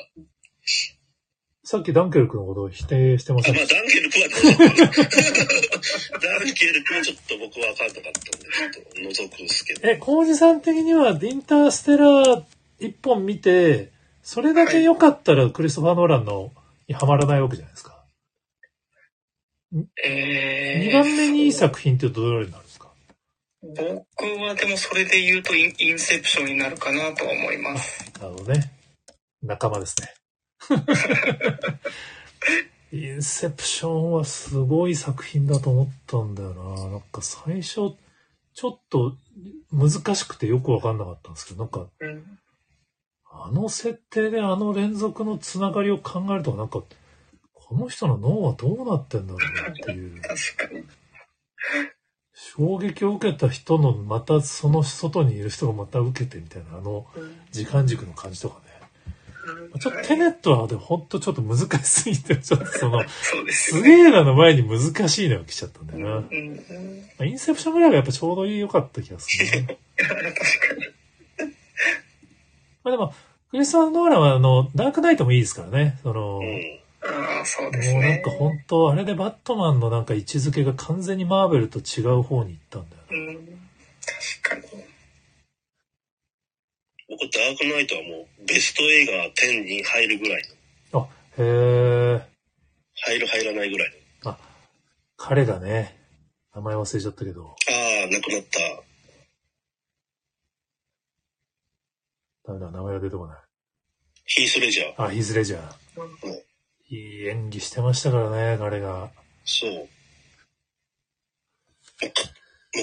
[1.65, 4.27] さっきダンケルクのことを否定してまあ、せんでしまあ、ダンケルクは。
[6.19, 9.81] ダンケルクはちょっと僕は分かんなかったんで、ちょっと除くんですけど。
[9.81, 12.43] たえ、コウジさん的には、インターステラー
[12.79, 13.91] 一本見て、
[14.23, 16.51] それだけ良かったらクリストファー・ノーランの
[16.89, 18.02] にはまらないわけじゃないですか。
[20.05, 22.89] えー、2番目にいい作品ってどれになるんですか？
[23.61, 23.83] 僕
[24.41, 28.11] はでもそれで言うとインインセプションになるかなとは思います。
[28.19, 28.71] なるほどね。
[29.41, 30.13] 仲間ですね。
[32.91, 36.89] インセプションはすごい作品だと思ったんだよな。
[36.89, 37.95] なんか最初、
[38.53, 39.17] ちょっと
[39.71, 42.39] 難しくてよくわかんなかったんですけど、なんかうん、
[43.31, 46.83] あの設定であの連続のつながりを考えると、なんか、
[47.73, 50.83] この人の脳はどうなってんだろうなっていう、 確かに。
[52.35, 57.07] 衝撃を受けた人の、またその外にいる人がまた受けてみたいな、あの
[57.51, 58.73] 時間軸の感じとかね。
[59.79, 63.03] ちょっとテネットはでもほんとちょっと難しすぎて、ちょっとその、
[63.49, 63.81] す。
[63.81, 66.21] げえなの前に難しいのが来ちゃったんだよな。
[66.21, 66.27] ま
[67.21, 69.79] あインセプションぐらいがやっぱちょうどいい良かった気がするね。
[69.97, 70.15] 確か
[71.41, 71.53] に。
[72.83, 73.13] まあでも、
[73.49, 75.97] クリストファー・ノーランはあの、ダークナイトもいいですからね。
[76.03, 76.82] その、うん。
[77.05, 78.19] ああ、そうですもうなんね。
[78.19, 83.35] か本当、あれでバットマンのなんか位置づけが完全にマーベルと違う方に行ったんだようん、
[84.41, 84.83] 確かに。
[87.09, 90.43] 僕、ダークナイトはもう、ベスト映画10に入るぐらい
[90.93, 90.99] の。
[91.01, 91.05] な。
[91.05, 92.21] あ、へえ。
[93.05, 93.89] 入る入らないぐらい
[94.23, 94.35] の。
[95.17, 95.97] 彼がね、
[96.55, 98.59] 名前忘れちゃったけど、ああ、亡くなった。
[102.45, 103.37] ダメだ、名前が出てこない。
[104.25, 105.01] ヒース・レジャー。
[105.03, 106.01] あ、ヒーズ・レジャー。
[106.01, 106.43] うん
[106.93, 109.09] いい演技してましたからね、彼が。
[109.45, 109.71] そう。
[109.71, 109.77] も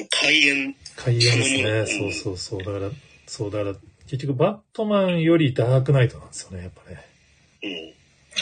[0.00, 0.74] う開演。
[0.96, 2.02] 開演ですね。
[2.02, 2.74] うんそうそうそう。
[2.74, 2.90] だから、
[3.26, 3.76] そう、だから、
[4.08, 7.06] 結局バットマンよりダークナイトなんですよね、やっぱね。
[7.62, 7.70] うん。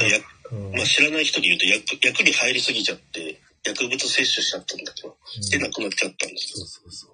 [0.08, 0.18] や
[0.52, 0.72] うん。
[0.72, 5.18] まあ、知らない人で言うと役、役に入りすぎちゃって、薬物摂取しちゃったんだけど、
[5.50, 7.10] で亡くなっちゃったんですそうそうそう。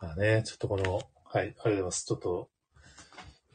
[0.00, 2.04] まあね、ちょっとこの、はい、ありがとうございます。
[2.04, 2.48] ちょっと、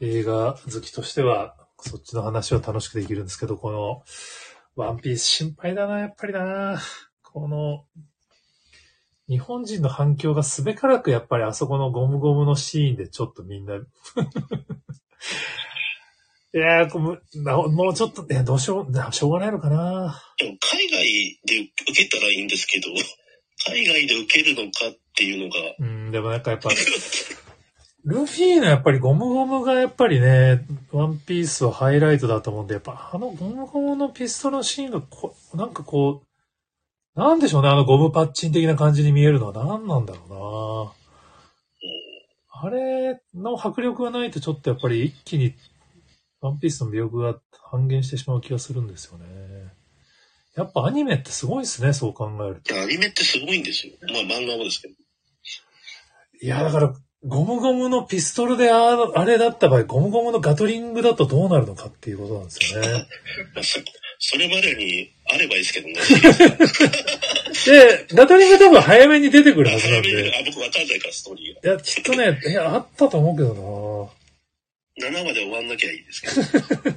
[0.00, 4.02] 映画好きとしては、そっちの話は楽しくできるんですけど、この、
[4.74, 6.80] ワンピース心配だな、やっぱりな。
[7.22, 7.84] この、
[9.28, 13.80] 日本人の反響がすべからくやっぱりあそこのゴムゴムのシーンでちょっとみんな、 い
[16.52, 20.22] やーこうなもうちょっと、いや、どうしよう、なしょうがないのかな。
[20.38, 22.88] でも海外で受けたらいいんですけど、
[23.66, 26.70] 海外で受けるのかっていうのが、うん、でもなんかやっぱ、
[28.04, 36.22] ルフィのやっぱりゴムゴムがやっぱりね、ワンピースはハイライトだと思うんで、やっぱあのゴムゴムのピストルのシーンがこ、なんかこ
[37.16, 42.68] う、なんでしょうね、あのゴムパッチン的な感じに見えるのは何なんだろうな。
[42.68, 45.54] あれの迫力がないとちょっとやっぱり一気に
[46.40, 47.38] ワンピースの魅力が
[47.70, 49.26] 半減してしまう気がするんですよね。
[50.56, 52.74] やっぱアニメってすごいですね、そう考えると。
[52.80, 53.94] アニメってすごいんですよ。
[54.02, 54.94] まあ漫画もですけど。
[56.42, 56.94] いや、だから、
[57.26, 63.06] ゴムゴムのピストルでああれだった場合、ゴムゴムのガトリングだとどうなるのかっていうことなんですよね。
[63.54, 63.80] まあ、そ
[64.18, 65.94] それまでにあればいいですけどね。
[67.66, 70.34] で、ガトリング多分早めに出てくるはずなんで。
[70.34, 71.72] あ、僕わかんないから、ストーリーが。
[71.72, 74.10] いや、きっとね、いや、あったと思うけど
[75.00, 76.42] 7まで終わんなきゃいいですけど。
[76.42, 76.46] な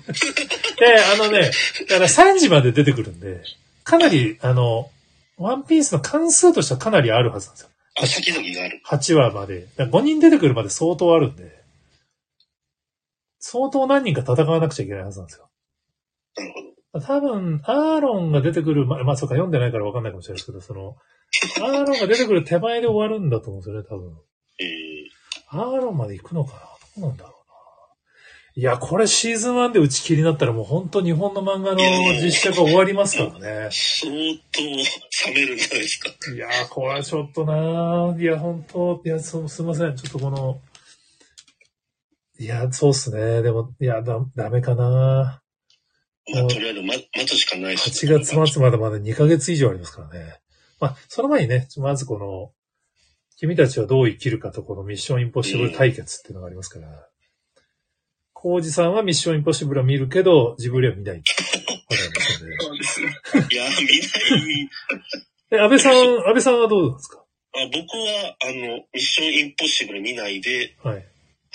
[0.76, 1.52] で、あのね、
[1.88, 3.42] だから3時まで出てくるんで、
[3.84, 4.92] かなり、あの、
[5.38, 7.70] ワンピースの関数としてはかなりあるはずなんですよ。
[8.02, 8.82] あ、先々がある。
[8.86, 9.68] 8話まで。
[9.76, 11.52] だ5人出てくるまで相当あるんで、
[13.40, 15.50] 相当何人か戦わなくちゃいけないはずなんですよ。
[16.36, 17.06] なるほど。
[17.06, 20.96] 多分、アーロンが出てくる、ま、まあ、そうか、読んでないから分かんないかもしれないですけど、その、
[21.62, 24.18] アーロンが出てくる手前で終わるんだと思うんですよね、多分。
[24.60, 26.54] えー、アーロンまで行くのか
[26.98, 27.02] な？
[27.02, 27.37] どうなんだろ。
[28.58, 31.80] いや、これシーズン1で打ち切りになったらもう本当日本の漫画の
[32.20, 33.70] 実写が終わりますからね。
[33.72, 34.12] 相
[34.52, 34.62] 当
[35.30, 36.10] 冷めるんじゃないですか。
[36.34, 39.96] いやー、これはちょっとなーいや、本当いや、すいません。
[39.96, 40.60] ちょっとこの、
[42.40, 43.44] いや、そうっすね。
[43.44, 45.44] でも、いや、だ、ダメかな
[46.34, 50.40] まあ、とりあえず待待つしかないです8月末までまで2ヶ月以上ありますからね。
[50.80, 52.52] まあ、その前にね、まずこの、
[53.36, 57.08] 君たちはどう生きるかとこのミッションインポッシブル対決っていうのがありますから。
[58.40, 61.18] コウジさんはミッションインポッシブルは見るけど、ジブリは見ない。
[61.18, 61.34] わか
[61.90, 62.58] りますので。
[62.60, 63.08] そうですね。
[63.52, 64.70] いや、見ない。
[65.52, 67.18] え、安倍さん、安倍さんはどうなんですか？
[67.56, 71.06] あ僕は、あの、ミッションインポッシブル見ないで、はい。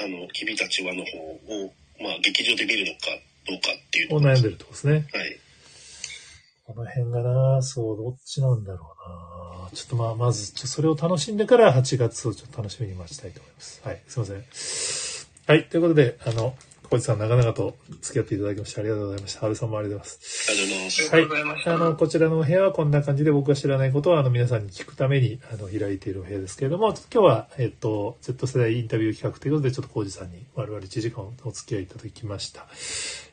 [0.01, 3.07] あの、君たちはの方を、まあ、劇場で見るのか
[3.47, 4.93] どうかっていうとを悩んでるってことですね。
[5.13, 5.39] はい。
[6.65, 8.97] この辺がな、そう、どっちなんだろ
[9.63, 9.71] うな。
[9.73, 13.81] ちょっとまあ、まず、それを楽しんでから8月をちょっと楽しみに待ちたいと思います。
[13.85, 14.45] はい、すいません。
[15.47, 16.57] はい、ということで、あの、
[16.93, 19.39] 小路さん長々と付き合っていただきましてありがとうございました。
[19.39, 20.51] 安倍さんもありがとうございます。
[20.51, 21.13] ありがとうございます。
[21.13, 21.75] ありがとうござい。
[21.75, 32.67] あの、こちらのお部屋はこんな感じで僕が知らないことをあの皆さんに聞くためにあの開いているお部屋ですけれども、今日は、えっと、Z 世代インタビュー企画ということで、ちょっとコウジさんに我々1時間お付き合いいただきました。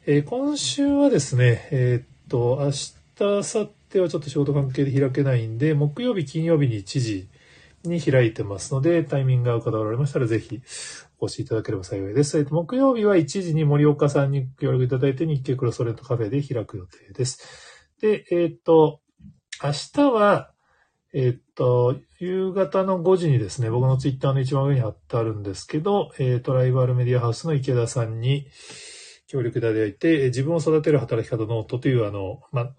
[0.06, 7.28] えー今週はですね、えっと、明日、明後日はちょっと仕事関係で開けないんで、木曜日、金曜日に1時
[7.84, 10.62] に開いてますので、タイミングが合う方おられましたらぜひ
[11.20, 12.38] お越しいただければ幸いです。
[12.38, 17.40] えっと、木曜日は1時に森岡さんに協力いただいて日経クロストレントカフェで開く予定です。
[18.02, 19.02] で、えっと、
[19.62, 20.52] 明日は、
[21.14, 28.48] えっと、夕方の5時にですね、僕のツイッターの一番上に貼ってあるんですけど、えートライバルメディアハウスの池田さんに
[29.28, 32.72] 協力いただいて、自分を育てる働き方ノートというあの、ま、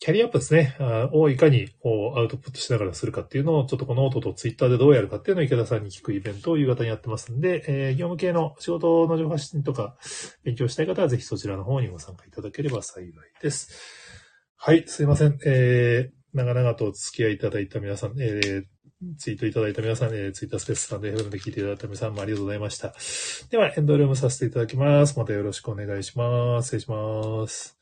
[0.00, 0.76] キャリアアップですね、
[1.12, 9.96] をいかにこうアウトプットしながらするかっていうのを、ちょっとこのノートとツイッターでどうやるかっていうのを池田さんに聞くイベントを夕方にやってますんで、えー業務系の仕事の情報発信とか
[10.42, 13.70] 勉強したい方はぜひそちらの方にご参加いただければ幸いです。
[14.56, 15.38] はい、すいません。
[15.44, 18.64] えー、長々とお付き合いいただいた皆さん、えー、
[19.18, 22.94] ツイートいただいた皆さん、え、ツイッタースペースさんで FM で聞いていただいた皆さんもありがとうございました。
[23.50, 25.18] では、エンドルームさせていただきます。
[25.18, 26.66] またよろしくお願いします。
[26.66, 27.79] 失礼します。